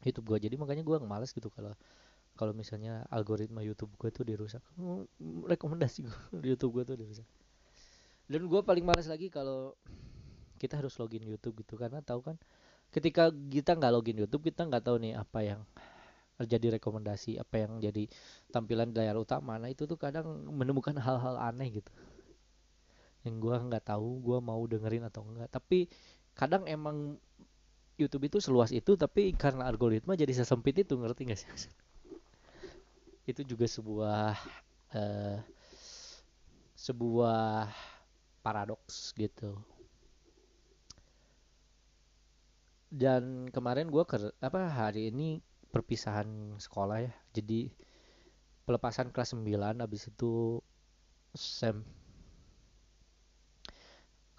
YouTube 0.06 0.30
gua. 0.30 0.38
Jadi 0.38 0.62
makanya 0.62 0.86
gua 0.86 1.02
males 1.02 1.34
gitu 1.34 1.50
kalau 1.50 1.74
kalau 2.38 2.54
misalnya 2.54 3.02
algoritma 3.10 3.66
YouTube 3.66 3.90
gua 3.98 4.14
tuh 4.14 4.30
dirusak. 4.30 4.62
Rekomendasi 5.50 6.06
YouTube 6.54 6.78
gua 6.78 6.86
tuh 6.86 7.02
dirusak. 7.02 7.26
Dan 8.30 8.46
gua 8.46 8.62
paling 8.62 8.86
males 8.86 9.10
lagi 9.10 9.34
kalau 9.34 9.74
kita 10.62 10.78
harus 10.78 10.94
login 11.02 11.26
YouTube 11.26 11.66
gitu. 11.66 11.82
Karena 11.82 12.06
tahu 12.06 12.22
kan 12.22 12.38
ketika 12.94 13.34
kita 13.34 13.74
nggak 13.74 13.92
login 13.92 14.22
YouTube 14.22 14.46
kita 14.46 14.70
nggak 14.70 14.86
tahu 14.86 15.02
nih 15.02 15.18
apa 15.18 15.40
yang 15.42 15.62
jadi 16.44 16.76
rekomendasi 16.76 17.40
apa 17.40 17.64
yang 17.64 17.80
jadi 17.80 18.12
tampilan 18.52 18.92
di 18.92 19.00
layar 19.00 19.16
utama. 19.16 19.56
Nah 19.56 19.72
itu 19.72 19.88
tuh 19.88 19.96
kadang 19.96 20.44
menemukan 20.52 20.96
hal-hal 21.00 21.40
aneh 21.40 21.80
gitu. 21.80 21.92
Yang 23.24 23.36
gue 23.40 23.56
nggak 23.72 23.86
tahu 23.88 24.20
gue 24.20 24.38
mau 24.44 24.60
dengerin 24.68 25.08
atau 25.08 25.24
enggak 25.24 25.48
tapi 25.48 25.88
kadang 26.36 26.68
emang 26.68 27.16
YouTube 27.96 28.28
itu 28.28 28.38
seluas 28.44 28.76
itu 28.76 29.00
tapi 29.00 29.32
karena 29.32 29.72
algoritma 29.72 30.20
jadi 30.20 30.36
sesempit 30.36 30.76
itu 30.84 31.00
ngerti 31.00 31.32
gak 31.32 31.40
sih? 31.40 31.52
Itu 33.32 33.42
juga 33.48 33.66
sebuah 33.66 34.36
uh, 34.92 35.40
sebuah 36.76 37.72
paradoks 38.44 39.16
gitu. 39.16 39.56
Dan 42.92 43.50
kemarin 43.50 43.90
gue 43.90 44.04
ke 44.06 44.30
apa 44.40 44.70
hari 44.70 45.10
ini 45.10 45.42
perpisahan 45.76 46.56
sekolah 46.56 47.04
ya. 47.04 47.12
Jadi 47.36 47.68
pelepasan 48.64 49.12
kelas 49.12 49.36
9 49.36 49.84
habis 49.84 50.08
itu 50.08 50.64
sem 51.36 51.84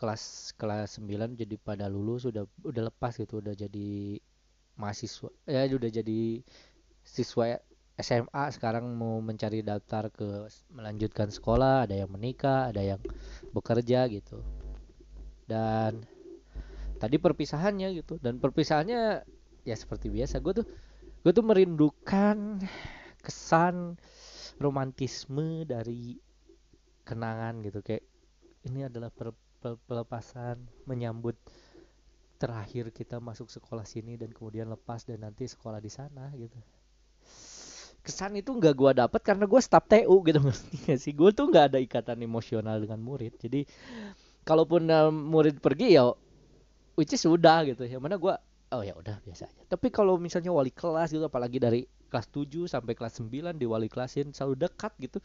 kelas 0.00 0.56
kelas 0.56 0.96
9 1.00 1.36
jadi 1.36 1.56
pada 1.60 1.92
lulus 1.92 2.24
udah 2.28 2.48
udah 2.64 2.82
lepas 2.88 3.16
gitu 3.16 3.44
udah 3.44 3.52
jadi 3.52 4.20
mahasiswa 4.76 5.32
ya 5.48 5.68
udah 5.72 5.88
jadi 5.88 6.44
siswa 7.04 7.60
SMA 7.96 8.44
sekarang 8.52 8.92
mau 8.92 9.24
mencari 9.24 9.64
daftar 9.64 10.12
ke 10.12 10.52
melanjutkan 10.68 11.32
sekolah 11.32 11.88
ada 11.88 11.96
yang 11.96 12.12
menikah 12.12 12.68
ada 12.68 12.84
yang 12.84 13.00
bekerja 13.56 14.04
gitu. 14.12 14.44
Dan 15.48 16.04
tadi 17.00 17.16
perpisahannya 17.16 17.96
gitu. 17.96 18.20
Dan 18.20 18.36
perpisahannya 18.36 19.24
ya 19.64 19.76
seperti 19.78 20.12
biasa 20.12 20.44
gue 20.44 20.60
tuh 20.60 20.66
gue 21.26 21.34
tuh 21.34 21.42
merindukan 21.42 22.62
kesan 23.18 23.98
romantisme 24.62 25.66
dari 25.66 26.14
kenangan 27.02 27.66
gitu. 27.66 27.82
Kayak 27.82 28.06
ini 28.70 28.86
adalah 28.86 29.10
pelepasan 29.90 30.62
menyambut 30.86 31.34
terakhir 32.38 32.94
kita 32.94 33.18
masuk 33.18 33.50
sekolah 33.50 33.82
sini 33.82 34.14
dan 34.14 34.30
kemudian 34.30 34.70
lepas 34.70 35.02
dan 35.02 35.26
nanti 35.26 35.50
sekolah 35.50 35.82
di 35.82 35.90
sana 35.90 36.30
gitu. 36.38 36.62
Kesan 38.06 38.38
itu 38.38 38.54
nggak 38.54 38.74
gue 38.78 38.92
dapet 38.94 39.18
karena 39.26 39.50
gue 39.50 39.58
staf 39.58 39.82
TU 39.90 40.22
gitu. 40.22 40.38
Ngerti 40.46 40.94
sih? 40.94 41.10
Gue 41.10 41.34
tuh 41.34 41.50
nggak 41.50 41.74
ada 41.74 41.78
ikatan 41.82 42.22
emosional 42.22 42.78
dengan 42.78 43.02
murid. 43.02 43.34
Jadi 43.42 43.66
kalaupun 44.46 44.86
uh, 44.94 45.10
murid 45.10 45.58
pergi 45.58 45.98
ya 45.98 46.06
which 46.94 47.18
is 47.18 47.26
sudah 47.26 47.66
gitu. 47.66 47.82
Yang 47.82 47.98
mana 48.06 48.14
gue 48.14 48.34
oh 48.74 48.82
ya 48.82 48.94
udah 48.98 49.22
biasa 49.22 49.46
aja. 49.46 49.62
Tapi 49.68 49.88
kalau 49.92 50.18
misalnya 50.18 50.50
wali 50.50 50.72
kelas 50.74 51.14
gitu 51.14 51.26
apalagi 51.26 51.60
dari 51.62 51.86
kelas 52.10 52.30
7 52.30 52.66
sampai 52.70 52.94
kelas 52.94 53.18
9 53.22 53.58
di 53.58 53.66
wali 53.66 53.90
kelasin 53.90 54.30
selalu 54.30 54.66
dekat 54.66 54.94
gitu 55.02 55.18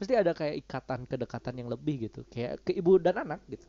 pasti 0.00 0.16
ada 0.16 0.32
kayak 0.32 0.64
ikatan 0.64 1.04
kedekatan 1.04 1.54
yang 1.60 1.68
lebih 1.68 2.08
gitu. 2.08 2.24
Kayak 2.28 2.64
ke 2.64 2.72
ibu 2.72 2.96
dan 2.96 3.20
anak 3.20 3.44
gitu. 3.52 3.68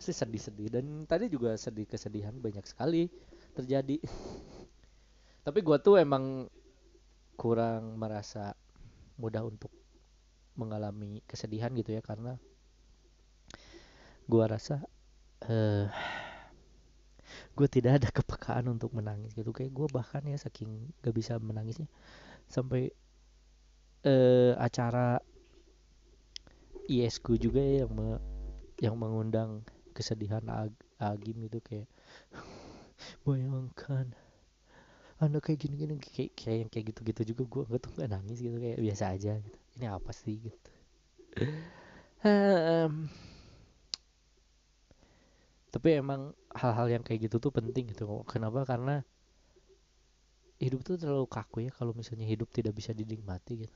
Pasti 0.00 0.12
sedih-sedih. 0.16 0.68
Dan 0.72 1.04
tadi 1.04 1.28
juga 1.28 1.52
sedih 1.60 1.84
kesedihan 1.84 2.32
banyak 2.32 2.64
sekali 2.64 3.12
terjadi. 3.52 4.00
Tapi 5.46 5.58
gue 5.60 5.76
tuh 5.84 6.00
emang 6.00 6.48
kurang 7.36 8.00
merasa 8.00 8.56
mudah 9.20 9.44
untuk 9.44 9.72
mengalami 10.56 11.24
kesedihan 11.24 11.72
gitu 11.72 11.96
ya 11.96 12.02
karena 12.04 12.36
gua 14.28 14.48
rasa 14.52 14.84
uh, 15.48 15.88
gue 17.52 17.68
tidak 17.68 18.02
ada 18.02 18.08
kepekaan 18.22 18.68
untuk 18.72 18.92
menangis 18.96 19.36
gitu. 19.36 19.50
Kayak 19.52 19.72
gue 19.72 19.86
bahkan 19.92 20.22
ya 20.24 20.36
saking 20.36 20.92
gak 21.04 21.14
bisa 21.14 21.36
menangisnya 21.38 21.88
sampai 22.48 22.92
uh, 24.04 24.52
acara 24.58 25.20
ISku 26.90 27.38
juga 27.38 27.62
ya 27.62 27.86
yang 27.86 27.92
me, 27.94 28.08
yang 28.82 28.94
mengundang 28.98 29.62
kesedihan 29.94 30.42
Ag 30.50 30.74
Agim 30.98 31.46
itu 31.46 31.58
kayak 31.62 31.88
bayangkan 33.26 34.10
anda 35.22 35.38
kayak 35.38 35.62
gini 35.62 35.74
gini 35.78 35.94
kayak 36.02 36.34
kayak 36.34 36.58
yang 36.66 36.70
kayak 36.70 36.84
gitu 36.90 37.00
gitu 37.06 37.22
juga 37.30 37.42
gue 37.46 37.62
nggak 37.70 37.80
tuh 37.86 37.90
nggak 37.94 38.10
nangis 38.10 38.38
gitu 38.42 38.58
kayak 38.58 38.78
biasa 38.82 39.04
aja 39.14 39.32
gitu. 39.38 39.58
Ini 39.78 39.86
apa 39.86 40.10
sih? 40.10 40.36
gitu. 40.50 40.70
Um, 42.22 43.10
tapi 45.72 45.96
emang 45.96 46.36
hal-hal 46.52 47.00
yang 47.00 47.02
kayak 47.02 47.32
gitu 47.32 47.40
tuh 47.40 47.48
penting 47.48 47.88
gitu. 47.88 48.04
Kenapa? 48.28 48.68
Karena 48.68 49.00
hidup 50.60 50.84
tuh 50.84 51.00
terlalu 51.00 51.26
kaku 51.26 51.66
ya 51.66 51.72
kalau 51.72 51.96
misalnya 51.96 52.28
hidup 52.28 52.52
tidak 52.52 52.76
bisa 52.76 52.92
dinikmati 52.92 53.64
gitu. 53.64 53.74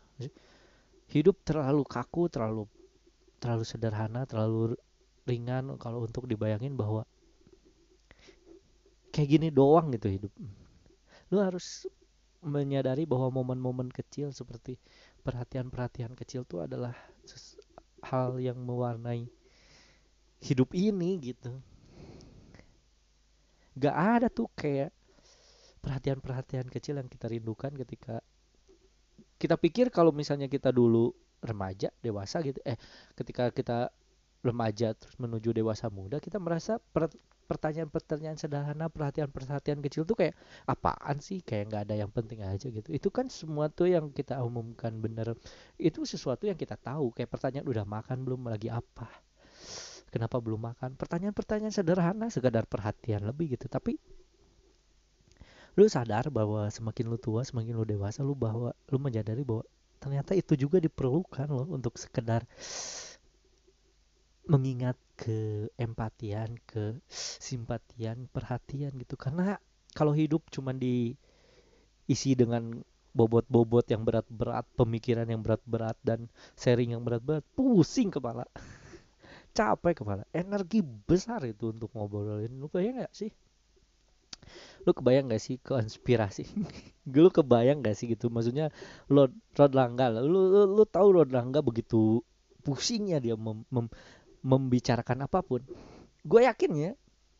Hidup 1.09 1.41
terlalu 1.41 1.83
kaku 1.88 2.29
terlalu 2.29 2.69
terlalu 3.41 3.65
sederhana 3.65 4.29
terlalu 4.29 4.76
ringan 5.25 5.81
kalau 5.81 6.05
untuk 6.05 6.29
dibayangin 6.29 6.76
bahwa 6.76 7.09
kayak 9.11 9.29
gini 9.33 9.49
doang 9.49 9.88
gitu 9.97 10.12
hidup. 10.12 10.33
Lu 11.33 11.41
harus 11.41 11.88
menyadari 12.45 13.09
bahwa 13.09 13.33
momen-momen 13.41 13.88
kecil 13.88 14.37
seperti 14.37 14.76
perhatian-perhatian 15.25 16.13
kecil 16.13 16.45
itu 16.45 16.61
adalah 16.61 16.93
hal 18.04 18.37
yang 18.39 18.61
mewarnai 18.61 19.26
hidup 20.45 20.71
ini 20.76 21.19
gitu 21.19 21.59
gak 23.76 23.97
ada 23.97 24.28
tuh 24.32 24.49
kayak 24.56 24.91
perhatian-perhatian 25.84 26.67
kecil 26.67 26.99
yang 26.99 27.06
kita 27.06 27.30
rindukan 27.30 27.71
ketika 27.76 28.25
kita 29.36 29.54
pikir 29.60 29.93
kalau 29.93 30.10
misalnya 30.10 30.49
kita 30.49 30.73
dulu 30.73 31.12
remaja 31.45 31.93
dewasa 32.00 32.41
gitu 32.41 32.58
eh 32.65 32.80
ketika 33.12 33.52
kita 33.52 33.93
remaja 34.41 34.97
terus 34.97 35.15
menuju 35.21 35.52
dewasa 35.52 35.93
muda 35.93 36.17
kita 36.19 36.41
merasa 36.41 36.80
per, 36.80 37.12
pertanyaan-pertanyaan 37.47 38.34
sederhana, 38.36 38.91
perhatian-perhatian 38.91 39.78
kecil 39.80 40.02
tuh 40.02 40.19
kayak 40.19 40.34
apaan 40.67 41.23
sih? 41.23 41.41
Kayak 41.41 41.71
nggak 41.73 41.82
ada 41.89 41.95
yang 41.95 42.10
penting 42.10 42.43
aja 42.43 42.67
gitu. 42.67 42.91
Itu 42.91 43.08
kan 43.15 43.30
semua 43.30 43.71
tuh 43.71 43.89
yang 43.95 44.10
kita 44.10 44.43
umumkan 44.43 44.99
bener. 44.99 45.39
Itu 45.78 46.02
sesuatu 46.02 46.50
yang 46.50 46.58
kita 46.58 46.75
tahu. 46.75 47.15
Kayak 47.15 47.30
pertanyaan 47.30 47.67
udah 47.71 47.86
makan 47.86 48.26
belum? 48.26 48.50
Lagi 48.50 48.69
apa? 48.69 49.06
Kenapa 50.10 50.38
belum 50.38 50.73
makan? 50.73 50.95
Pertanyaan-pertanyaan 50.95 51.75
sederhana, 51.75 52.26
sekadar 52.30 52.64
perhatian 52.64 53.26
lebih 53.26 53.58
gitu. 53.58 53.66
Tapi 53.66 53.99
lu 55.76 55.84
sadar 55.92 56.32
bahwa 56.32 56.71
semakin 56.73 57.04
lu 57.10 57.19
tua, 57.21 57.45
semakin 57.45 57.76
lu 57.76 57.84
dewasa, 57.84 58.25
lu 58.25 58.32
bahwa 58.32 58.73
lu 58.88 58.99
menyadari 59.02 59.45
bahwa 59.45 59.66
ternyata 60.00 60.32
itu 60.32 60.56
juga 60.56 60.80
diperlukan 60.80 61.49
loh 61.50 61.69
untuk 61.69 62.00
sekedar 62.00 62.49
mengingat 64.47 64.95
ke 65.19 65.66
empatian, 65.75 66.54
ke 66.64 66.97
simpatian, 67.10 68.30
perhatian 68.30 68.95
gitu. 68.95 69.19
Karena 69.19 69.58
kalau 69.92 70.14
hidup 70.14 70.47
cuma 70.54 70.71
diisi 70.71 72.32
dengan 72.38 72.80
bobot-bobot 73.16 73.88
yang 73.88 74.04
berat-berat, 74.04 74.69
pemikiran 74.76 75.26
yang 75.26 75.40
berat-berat 75.40 75.97
dan 76.04 76.28
sharing 76.54 76.95
yang 76.95 77.02
berat-berat, 77.02 77.42
pusing 77.56 78.12
kepala. 78.12 78.45
Capek 79.56 80.04
kepala. 80.04 80.23
Energi 80.36 80.84
besar 80.84 81.40
itu 81.49 81.73
untuk 81.73 81.88
ngobrolin. 81.97 82.52
Lu 82.60 82.69
kebayang 82.69 83.08
gak 83.08 83.16
sih? 83.16 83.32
Lu 84.84 84.92
kebayang 84.92 85.32
gak 85.32 85.40
sih 85.40 85.56
konspirasi? 85.64 86.45
lu 87.25 87.32
kebayang 87.32 87.80
gak 87.80 87.97
sih 87.97 88.12
gitu? 88.12 88.28
Maksudnya 88.28 88.69
Lord 89.08 89.32
Rod 89.56 89.73
Langga, 89.73 90.12
lu, 90.12 90.52
lu, 90.52 90.62
lu 90.76 90.84
tahu 90.84 91.25
Rod 91.25 91.32
Langga 91.32 91.64
begitu 91.64 92.21
pusingnya 92.66 93.23
dia 93.23 93.38
mem, 93.38 93.62
mem, 93.71 93.86
membicarakan 94.42 95.30
apa 95.30 95.38
pun 95.47 95.62
gue 96.26 96.40
yakin 96.42 96.73
ya 96.75 96.90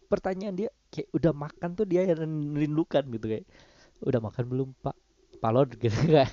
pertanyaan 0.07 0.55
dia 0.55 0.71
kayak 0.95 1.11
udah 1.11 1.35
makan 1.35 1.75
tuh 1.75 1.83
dia 1.83 2.07
yang 2.07 2.23
rindukan 2.55 3.03
gitu 3.11 3.27
kayak 3.27 3.47
udah 4.07 4.23
makan 4.23 4.45
belum 4.47 4.69
pak 4.79 4.95
palon 5.43 5.67
gitu 5.83 6.03
kan 6.15 6.31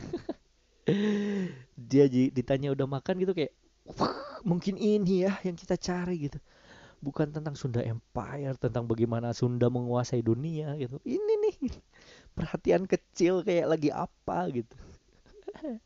dia 1.73 2.05
ditanya 2.09 2.69
udah 2.77 2.85
makan 2.85 3.17
gitu 3.17 3.33
kayak 3.33 3.53
mungkin 4.47 4.75
ini 4.79 5.27
ya 5.27 5.39
yang 5.43 5.55
kita 5.55 5.75
cari 5.79 6.27
gitu. 6.29 6.39
Bukan 7.03 7.35
tentang 7.35 7.55
Sunda 7.59 7.83
Empire 7.83 8.55
tentang 8.55 8.87
bagaimana 8.87 9.35
Sunda 9.35 9.67
menguasai 9.67 10.23
dunia 10.23 10.75
gitu. 10.79 11.03
Ini 11.03 11.33
nih 11.43 11.55
perhatian 12.31 12.87
kecil 12.87 13.43
kayak 13.43 13.67
lagi 13.75 13.89
apa 13.91 14.47
gitu. 14.55 14.75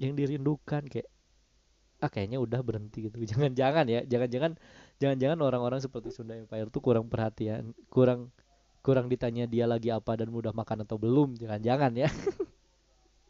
Yang 0.00 0.12
dirindukan 0.18 0.82
kayak 0.90 1.08
ah 2.00 2.08
kayaknya 2.10 2.42
udah 2.42 2.60
berhenti 2.64 3.06
gitu. 3.06 3.22
Jangan-jangan 3.30 3.86
ya 3.86 4.02
jangan-jangan 4.02 4.58
jangan-jangan 4.98 5.38
orang-orang 5.46 5.78
seperti 5.78 6.10
Sunda 6.10 6.34
Empire 6.34 6.66
tuh 6.72 6.82
kurang 6.82 7.06
perhatian 7.06 7.70
kurang 7.86 8.34
kurang 8.80 9.12
ditanya 9.12 9.44
dia 9.44 9.68
lagi 9.68 9.92
apa 9.92 10.16
dan 10.18 10.34
mudah 10.34 10.50
makan 10.50 10.82
atau 10.82 10.98
belum. 10.98 11.38
Jangan-jangan 11.38 11.92
ya 11.94 12.10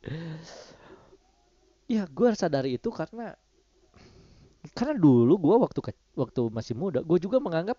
ya 1.90 2.06
gue 2.06 2.28
sadari 2.38 2.78
itu 2.78 2.88
karena 2.94 3.34
karena 4.76 4.94
dulu 4.94 5.34
gue 5.40 5.56
waktu 5.58 5.80
waktu 6.14 6.40
masih 6.54 6.78
muda 6.78 7.02
gue 7.02 7.18
juga 7.18 7.42
menganggap 7.42 7.78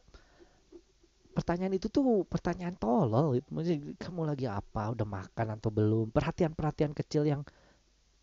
pertanyaan 1.31 1.79
itu 1.79 1.87
tuh 1.87 2.27
pertanyaan 2.27 2.75
tolol. 2.75 3.39
Gitu. 3.39 3.47
Maksudnya, 3.55 3.79
kamu 3.95 4.21
lagi 4.27 4.45
apa? 4.51 4.91
Udah 4.91 5.07
makan 5.07 5.47
atau 5.55 5.71
belum? 5.71 6.11
Perhatian-perhatian 6.11 6.91
kecil 6.91 7.23
yang 7.23 7.41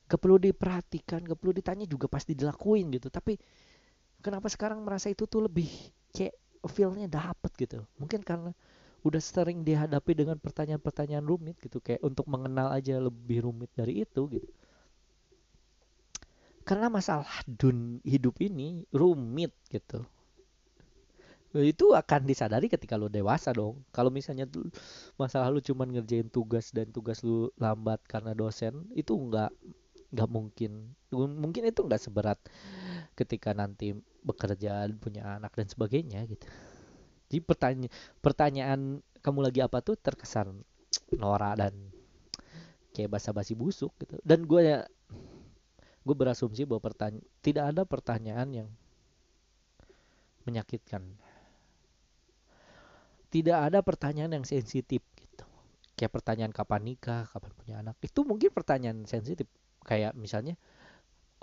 gak 0.09 0.21
perlu 0.21 0.37
diperhatikan 0.37 1.25
gak 1.25 1.39
perlu 1.41 1.53
ditanya 1.57 1.89
juga 1.89 2.07
pasti 2.09 2.37
dilakuin 2.37 2.93
gitu. 2.93 3.09
Tapi 3.09 3.37
kenapa 4.21 4.53
sekarang 4.53 4.85
merasa 4.85 5.09
itu 5.09 5.25
tuh 5.25 5.49
lebih 5.49 5.69
kayak 6.13 6.37
feelnya 6.69 7.09
dapet 7.09 7.53
gitu? 7.57 7.81
Mungkin 7.97 8.21
karena 8.21 8.53
udah 9.07 9.23
sering 9.23 9.63
dihadapi 9.63 10.13
dengan 10.13 10.37
pertanyaan-pertanyaan 10.43 11.23
rumit 11.25 11.57
gitu 11.63 11.79
kayak 11.79 12.03
untuk 12.03 12.27
mengenal 12.27 12.75
aja 12.75 12.99
lebih 12.99 13.47
rumit 13.47 13.71
dari 13.79 14.03
itu 14.03 14.27
gitu 14.27 14.51
karena 16.69 16.93
masalah 16.93 17.33
dun 17.49 18.05
hidup 18.05 18.37
ini 18.45 18.85
rumit 18.93 19.57
gitu. 19.73 20.05
Itu 21.57 21.97
akan 21.97 22.29
disadari 22.29 22.69
ketika 22.69 23.01
lu 23.01 23.09
dewasa 23.09 23.57
dong. 23.57 23.81
Kalau 23.89 24.13
misalnya 24.13 24.45
tuh 24.45 24.69
masalah 25.17 25.49
lu 25.49 25.65
cuman 25.65 25.89
ngerjain 25.89 26.29
tugas 26.29 26.69
dan 26.77 26.93
tugas 26.93 27.25
lu 27.25 27.49
lambat 27.57 28.05
karena 28.05 28.37
dosen 28.37 28.85
itu 28.93 29.17
enggak 29.17 29.49
nggak 30.13 30.29
mungkin. 30.29 30.93
Mungkin 31.17 31.73
itu 31.73 31.81
nggak 31.89 32.05
seberat 32.05 32.37
ketika 33.17 33.57
nanti 33.57 33.97
bekerja 34.21 34.85
punya 35.01 35.41
anak 35.41 35.57
dan 35.57 35.73
sebagainya 35.73 36.29
gitu. 36.29 36.45
Jadi 37.33 37.41
pertanyaan 37.49 37.93
pertanyaan 38.21 38.81
kamu 39.25 39.41
lagi 39.41 39.65
apa 39.65 39.81
tuh 39.81 39.97
terkesan 39.97 40.61
norak 41.17 41.65
dan 41.65 41.73
kayak 42.93 43.09
basa-basi 43.17 43.57
busuk 43.57 43.97
gitu. 44.05 44.21
Dan 44.21 44.45
gue 44.45 44.61
ya 44.69 44.85
gue 46.09 46.17
berasumsi 46.17 46.65
bahwa 46.65 46.81
pertanyaan 46.89 47.27
tidak 47.45 47.65
ada 47.69 47.83
pertanyaan 47.85 48.49
yang 48.49 48.69
menyakitkan. 50.49 51.05
Tidak 53.29 53.53
ada 53.53 53.85
pertanyaan 53.85 54.41
yang 54.41 54.47
sensitif 54.49 55.05
gitu. 55.21 55.45
Kayak 56.01 56.17
pertanyaan 56.17 56.53
kapan 56.57 56.81
nikah 56.89 57.29
kapan 57.29 57.53
punya 57.53 57.75
anak. 57.85 58.01
Itu 58.01 58.25
mungkin 58.25 58.49
pertanyaan 58.49 59.05
sensitif. 59.05 59.45
Kayak 59.85 60.17
misalnya 60.17 60.57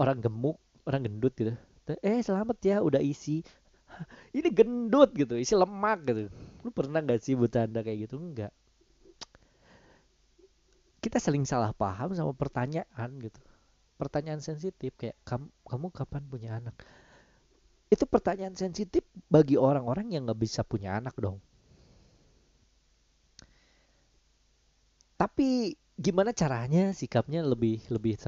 orang 0.01 0.17
gemuk 0.17 0.58
orang 0.89 1.06
gendut 1.06 1.38
gitu. 1.38 1.54
Eh 2.01 2.25
selamat 2.25 2.58
ya 2.65 2.82
udah 2.82 3.06
isi. 3.06 3.45
Ini 4.38 4.49
gendut 4.49 5.13
gitu. 5.13 5.38
Isi 5.38 5.54
lemak 5.54 6.10
gitu. 6.10 6.34
Lu 6.65 6.73
pernah 6.73 7.06
gak 7.06 7.21
sih 7.21 7.38
bertanda 7.38 7.86
kayak 7.86 8.10
gitu? 8.10 8.17
Enggak 8.17 8.49
kita 11.06 11.21
saling 11.21 11.45
salah 11.45 11.69
paham 11.69 12.17
sama 12.17 12.34
pertanyaan 12.34 13.10
gitu 13.21 13.38
pertanyaan 13.96 14.44
sensitif 14.44 14.96
kayak 15.00 15.16
kamu 15.24 15.48
kamu 15.68 15.88
kapan 15.92 16.24
punya 16.28 16.50
anak? 16.60 16.76
Itu 17.88 18.04
pertanyaan 18.10 18.58
sensitif 18.58 19.06
bagi 19.32 19.56
orang-orang 19.56 20.12
yang 20.12 20.28
nggak 20.28 20.42
bisa 20.42 20.62
punya 20.68 20.98
anak 21.00 21.16
dong. 21.16 21.40
Tapi 25.16 25.72
gimana 25.96 26.36
caranya 26.36 26.92
sikapnya 26.92 27.40
lebih 27.40 27.80
lebih 27.88 28.20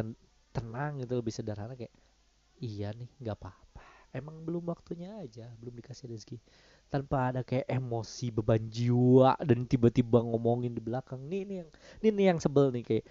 tenang 0.55 1.03
gitu 1.03 1.19
lebih 1.19 1.35
sederhana 1.35 1.75
kayak 1.75 1.91
iya 2.63 2.95
nih 2.95 3.11
nggak 3.19 3.35
apa-apa. 3.35 3.83
Emang 4.15 4.39
belum 4.47 4.71
waktunya 4.71 5.19
aja 5.19 5.51
belum 5.59 5.75
dikasih 5.83 6.07
rezeki. 6.15 6.39
Tanpa 6.87 7.35
ada 7.35 7.41
kayak 7.43 7.67
emosi 7.67 8.31
beban 8.31 8.71
jiwa 8.71 9.35
dan 9.43 9.67
tiba-tiba 9.67 10.23
ngomongin 10.23 10.71
di 10.71 10.79
belakang 10.79 11.27
nih 11.27 11.43
ini 11.43 11.53
yang 11.59 11.69
ini 11.99 12.09
nih 12.15 12.25
yang 12.31 12.39
sebel 12.39 12.71
nih 12.71 12.83
kayak 12.87 13.05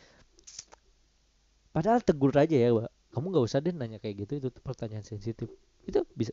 padahal 1.77 2.01
tegur 2.01 2.33
aja 2.33 2.57
ya 2.57 2.73
Mbak. 2.73 2.89
kamu 3.13 3.27
nggak 3.33 3.45
usah 3.53 3.61
deh 3.61 3.73
nanya 3.77 4.01
kayak 4.01 4.25
gitu 4.25 4.33
itu 4.41 4.49
pertanyaan 4.65 5.05
sensitif. 5.05 5.53
Itu 5.85 6.09
bisa. 6.17 6.33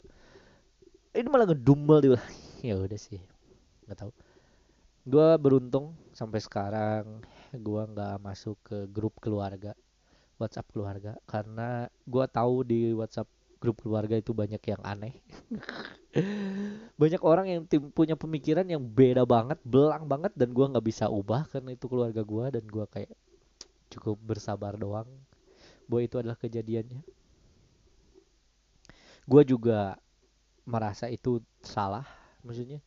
Ini 1.11 1.27
malah 1.27 1.51
ngedumel 1.51 1.99
di 1.99 2.07
ya 2.71 2.79
udah 2.79 2.99
sih. 2.99 3.19
Nggak 3.83 3.97
tahu. 4.07 4.11
Gue 5.03 5.29
beruntung 5.35 5.99
sampai 6.15 6.39
sekarang 6.39 7.19
gue 7.51 7.81
nggak 7.91 8.23
masuk 8.23 8.55
ke 8.63 8.87
grup 8.87 9.19
keluarga 9.19 9.75
WhatsApp 10.39 10.71
keluarga. 10.71 11.19
Karena 11.27 11.91
gue 12.07 12.25
tahu 12.31 12.63
di 12.63 12.95
WhatsApp 12.95 13.27
grup 13.59 13.83
keluarga 13.83 14.15
itu 14.15 14.31
banyak 14.31 14.63
yang 14.63 14.79
aneh. 14.83 15.19
Banyak 17.01 17.25
orang 17.25 17.47
yang 17.49 17.61
tim 17.65 17.89
punya 17.89 18.13
pemikiran 18.13 18.67
yang 18.69 18.83
beda 18.85 19.25
banget 19.25 19.57
belang 19.65 20.05
banget 20.05 20.29
dan 20.37 20.53
gua 20.53 20.69
nggak 20.69 20.85
bisa 20.85 21.09
ubah 21.09 21.49
karena 21.49 21.73
itu 21.73 21.89
keluarga 21.89 22.21
gua 22.21 22.53
dan 22.53 22.69
gua 22.69 22.85
kayak 22.85 23.09
cukup 23.89 24.21
bersabar 24.21 24.77
doang 24.77 25.09
bahwa 25.89 26.01
itu 26.03 26.15
adalah 26.19 26.37
kejadiannya 26.39 27.01
gua 29.27 29.41
juga 29.43 29.79
merasa 30.63 31.11
itu 31.11 31.43
salah 31.63 32.07
maksudnya 32.43 32.79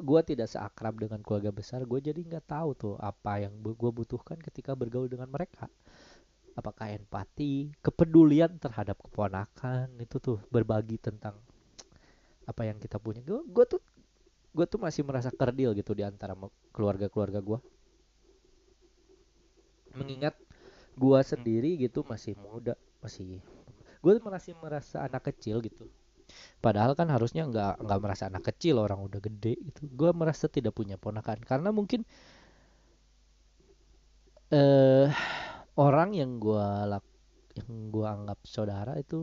gua 0.00 0.24
tidak 0.24 0.48
seakrab 0.48 0.96
dengan 0.96 1.20
keluarga 1.20 1.52
besar 1.52 1.84
gue 1.84 2.00
jadi 2.00 2.16
nggak 2.16 2.48
tahu 2.48 2.70
tuh 2.72 2.94
apa 2.96 3.44
yang 3.44 3.52
gue 3.60 3.92
butuhkan 3.92 4.40
ketika 4.40 4.72
bergaul 4.72 5.04
dengan 5.04 5.28
mereka 5.28 5.68
apakah 6.56 6.92
empati, 6.92 7.72
kepedulian 7.80 8.60
terhadap 8.60 9.00
keponakan 9.00 9.88
itu 10.00 10.16
tuh 10.20 10.38
berbagi 10.52 11.00
tentang 11.00 11.36
apa 12.44 12.62
yang 12.66 12.76
kita 12.76 13.00
punya. 13.00 13.24
Gue 13.24 13.40
gue 13.46 13.64
tuh 13.64 13.80
gue 14.52 14.66
tuh 14.68 14.80
masih 14.80 15.02
merasa 15.06 15.32
kerdil 15.32 15.72
gitu 15.72 15.96
di 15.96 16.04
antara 16.04 16.36
keluarga-keluarga 16.74 17.40
gue. 17.40 17.58
Mengingat 19.96 20.36
gue 20.96 21.20
sendiri 21.24 21.70
gitu 21.80 22.04
masih 22.06 22.34
muda, 22.38 22.74
masih 23.04 23.40
gue 24.02 24.12
masih 24.22 24.54
merasa 24.58 25.06
anak 25.06 25.32
kecil 25.32 25.62
gitu. 25.64 25.88
Padahal 26.64 26.96
kan 26.98 27.08
harusnya 27.12 27.44
nggak 27.48 27.84
nggak 27.84 28.00
merasa 28.04 28.24
anak 28.30 28.44
kecil 28.54 28.80
orang 28.82 29.00
udah 29.04 29.20
gede 29.20 29.54
gitu. 29.68 29.80
Gue 29.92 30.10
merasa 30.16 30.46
tidak 30.48 30.74
punya 30.78 30.96
ponakan 31.00 31.38
karena 31.44 31.70
mungkin 31.74 32.04
eh 34.52 35.08
orang 35.86 36.10
yang 36.20 36.30
gue 36.44 36.66
lak 36.92 37.04
yang 37.58 37.70
gue 37.94 38.06
anggap 38.16 38.38
saudara 38.48 38.92
itu 39.04 39.18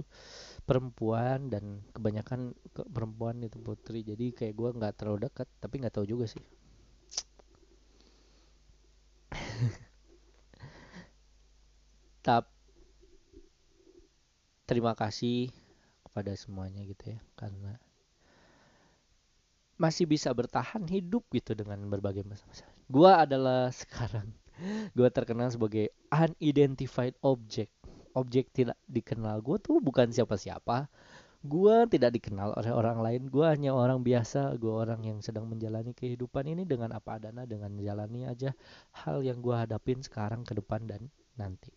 perempuan 0.67 1.39
dan 1.53 1.81
kebanyakan 1.95 2.41
ke 2.75 2.81
perempuan 2.95 3.35
itu 3.47 3.57
putri 3.67 3.99
jadi 4.05 4.25
kayak 4.37 4.53
gue 4.59 4.69
nggak 4.77 4.93
terlalu 4.99 5.19
dekat 5.29 5.47
tapi 5.63 5.75
nggak 5.81 5.95
tahu 5.97 6.05
juga 6.13 6.25
sih 6.33 6.43
tap 12.21 12.51
terima 14.69 14.93
kasih 14.93 15.49
kepada 16.05 16.35
semuanya 16.35 16.85
gitu 16.85 17.15
ya 17.15 17.19
karena 17.33 17.79
masih 19.79 20.03
bisa 20.03 20.29
bertahan 20.35 20.83
hidup 20.91 21.23
gitu 21.31 21.55
dengan 21.55 21.79
berbagai 21.87 22.27
masalah. 22.27 22.67
Gua 22.91 23.23
adalah 23.23 23.71
sekarang 23.81 24.35
gue 24.91 25.07
terkenal 25.07 25.47
sebagai 25.47 25.95
unidentified 26.11 27.15
object. 27.23 27.71
Objek 28.11 28.51
tidak 28.51 28.75
dikenal 28.91 29.39
gue 29.39 29.55
tuh 29.63 29.79
bukan 29.79 30.11
siapa-siapa. 30.11 30.91
Gue 31.39 31.87
tidak 31.87 32.19
dikenal 32.19 32.51
oleh 32.59 32.75
orang 32.75 32.99
lain 32.99 33.31
gue 33.31 33.45
hanya 33.47 33.71
orang 33.71 34.03
biasa 34.03 34.59
gue 34.59 34.67
orang 34.67 34.99
yang 35.07 35.23
sedang 35.23 35.47
menjalani 35.47 35.95
kehidupan 35.95 36.43
ini 36.51 36.67
dengan 36.67 36.91
apa 36.91 37.15
adanya 37.15 37.47
dengan 37.47 37.71
menjalani 37.71 38.27
aja 38.27 38.51
hal 38.91 39.23
yang 39.23 39.39
gue 39.39 39.55
hadapin 39.55 40.03
sekarang 40.03 40.43
ke 40.43 40.51
depan 40.51 40.83
dan 40.83 41.07
nanti 41.39 41.71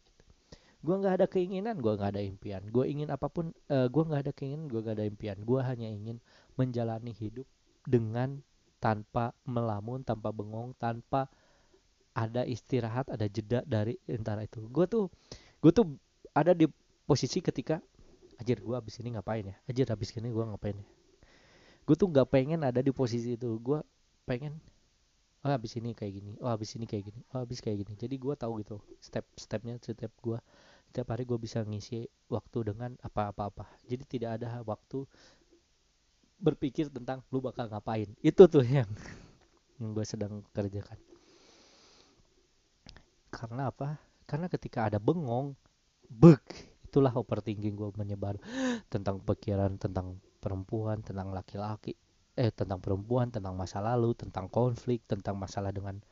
gue 0.83 0.97
nggak 0.99 1.15
ada 1.23 1.27
keinginan 1.31 1.79
gue 1.79 1.93
nggak 1.95 2.11
ada 2.19 2.23
impian. 2.23 2.63
Gue 2.69 2.91
ingin 2.91 3.09
apa 3.15 3.31
pun 3.31 3.55
uh, 3.71 3.87
eh, 3.87 3.87
gue 3.87 4.03
nggak 4.03 4.21
ada 4.29 4.33
keinginan 4.35 4.67
gue 4.67 4.81
nggak 4.83 4.97
ada 4.99 5.07
impian. 5.07 5.39
Gue 5.47 5.63
hanya 5.63 5.87
ingin 5.87 6.19
menjalani 6.59 7.15
hidup 7.15 7.47
dengan 7.87 8.43
tanpa 8.83 9.31
melamun 9.47 10.03
tanpa 10.03 10.35
bengong 10.35 10.75
tanpa 10.75 11.31
ada 12.19 12.43
istirahat 12.43 13.07
ada 13.15 13.31
jeda 13.31 13.63
dari 13.63 13.95
antara 14.11 14.43
itu. 14.43 14.67
Gue 14.69 14.91
tuh 14.91 15.07
gue 15.63 15.71
tuh 15.71 15.87
ada 16.35 16.51
di 16.51 16.67
posisi 17.07 17.39
ketika 17.39 17.79
ajar 18.43 18.59
gue 18.59 18.75
abis 18.75 18.99
ini 18.99 19.15
ngapain 19.15 19.47
ya? 19.47 19.57
Ajar 19.71 19.95
abis 19.95 20.11
ini 20.19 20.35
gue 20.35 20.45
ngapain 20.45 20.75
ya? 20.75 20.87
Gue 21.87 21.95
tuh 21.95 22.11
nggak 22.11 22.27
pengen 22.27 22.67
ada 22.67 22.83
di 22.83 22.91
posisi 22.91 23.39
itu. 23.39 23.55
Gue 23.63 23.79
pengen 24.27 24.59
oh 25.43 25.51
abis 25.51 25.79
ini 25.79 25.91
kayak 25.91 26.23
gini 26.23 26.33
oh 26.39 26.55
abis 26.55 26.79
ini 26.79 26.87
kayak 26.87 27.11
gini 27.11 27.21
oh 27.31 27.47
abis 27.47 27.63
kayak 27.63 27.87
gini. 27.87 27.95
Jadi 27.95 28.15
gue 28.19 28.35
tahu 28.35 28.67
gitu 28.67 28.83
step 28.99 29.23
stepnya 29.39 29.79
step 29.79 30.11
gue 30.19 30.39
setiap 30.93 31.17
hari 31.17 31.25
gue 31.25 31.41
bisa 31.41 31.65
ngisi 31.65 32.05
waktu 32.29 32.69
dengan 32.69 32.93
apa-apa 33.01 33.49
apa 33.49 33.65
jadi 33.89 34.05
tidak 34.05 34.31
ada 34.37 34.61
waktu 34.61 35.09
berpikir 36.43 36.91
tentang 36.91 37.23
lu 37.31 37.39
bakal 37.39 37.71
ngapain. 37.71 38.11
Itu 38.19 38.51
tuh 38.51 38.67
yang 38.67 38.91
yang 39.79 39.95
gue 39.95 40.03
sedang 40.03 40.43
kerjakan. 40.51 40.99
Karena 43.31 43.71
apa? 43.71 44.03
Karena 44.27 44.51
ketika 44.51 44.91
ada 44.91 44.99
bengong 44.99 45.55
beg 46.11 46.43
itulah 46.85 47.15
overthinking 47.17 47.73
gue 47.73 47.89
menyebar 47.97 48.37
tentang 48.93 49.23
pikiran 49.23 49.81
tentang 49.81 50.21
perempuan 50.43 51.01
tentang 51.01 51.33
laki-laki 51.33 51.97
eh 52.37 52.53
tentang 52.53 52.85
perempuan 52.85 53.33
tentang 53.33 53.57
masa 53.57 53.81
lalu 53.81 54.13
tentang 54.13 54.53
konflik 54.53 55.01
tentang 55.09 55.41
masalah 55.41 55.73
dengan 55.73 56.05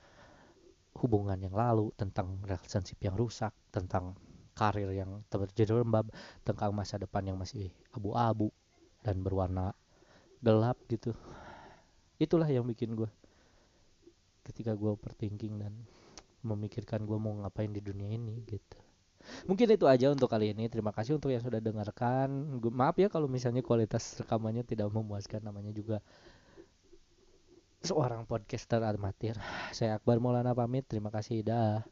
hubungan 0.97 1.37
yang 1.37 1.53
lalu 1.53 1.93
tentang 2.01 2.41
relationship 2.49 2.97
yang 3.05 3.13
rusak 3.13 3.53
tentang 3.69 4.17
karir 4.61 4.93
yang 4.93 5.25
terjadi 5.33 5.81
lembab 5.81 6.13
tentang 6.45 6.77
masa 6.77 7.01
depan 7.01 7.25
yang 7.25 7.41
masih 7.41 7.73
abu-abu 7.97 8.53
dan 9.01 9.25
berwarna 9.25 9.73
gelap 10.45 10.77
gitu. 10.93 11.17
Itulah 12.21 12.53
yang 12.53 12.69
bikin 12.69 12.93
gue 12.93 13.09
ketika 14.45 14.77
gue 14.77 14.93
overthinking 14.93 15.57
dan 15.57 15.73
memikirkan 16.45 17.09
gue 17.09 17.17
mau 17.17 17.33
ngapain 17.41 17.73
di 17.73 17.81
dunia 17.81 18.13
ini 18.13 18.45
gitu. 18.45 18.77
Mungkin 19.49 19.69
itu 19.69 19.85
aja 19.85 20.13
untuk 20.13 20.33
kali 20.33 20.53
ini. 20.57 20.69
Terima 20.69 20.93
kasih 20.93 21.17
untuk 21.17 21.33
yang 21.33 21.45
sudah 21.45 21.61
dengarkan. 21.61 22.61
Gue 22.61 22.73
maaf 22.73 22.97
ya 22.97 23.13
kalau 23.13 23.29
misalnya 23.29 23.61
kualitas 23.61 24.17
rekamannya 24.21 24.65
tidak 24.65 24.89
memuaskan. 24.89 25.45
Namanya 25.45 25.73
juga 25.77 26.01
seorang 27.85 28.25
podcaster 28.25 28.81
amatir. 28.81 29.37
Saya 29.77 30.01
Akbar 30.01 30.21
Maulana 30.21 30.57
pamit. 30.57 30.89
Terima 30.89 31.13
kasih. 31.13 31.45
Dah 31.45 31.85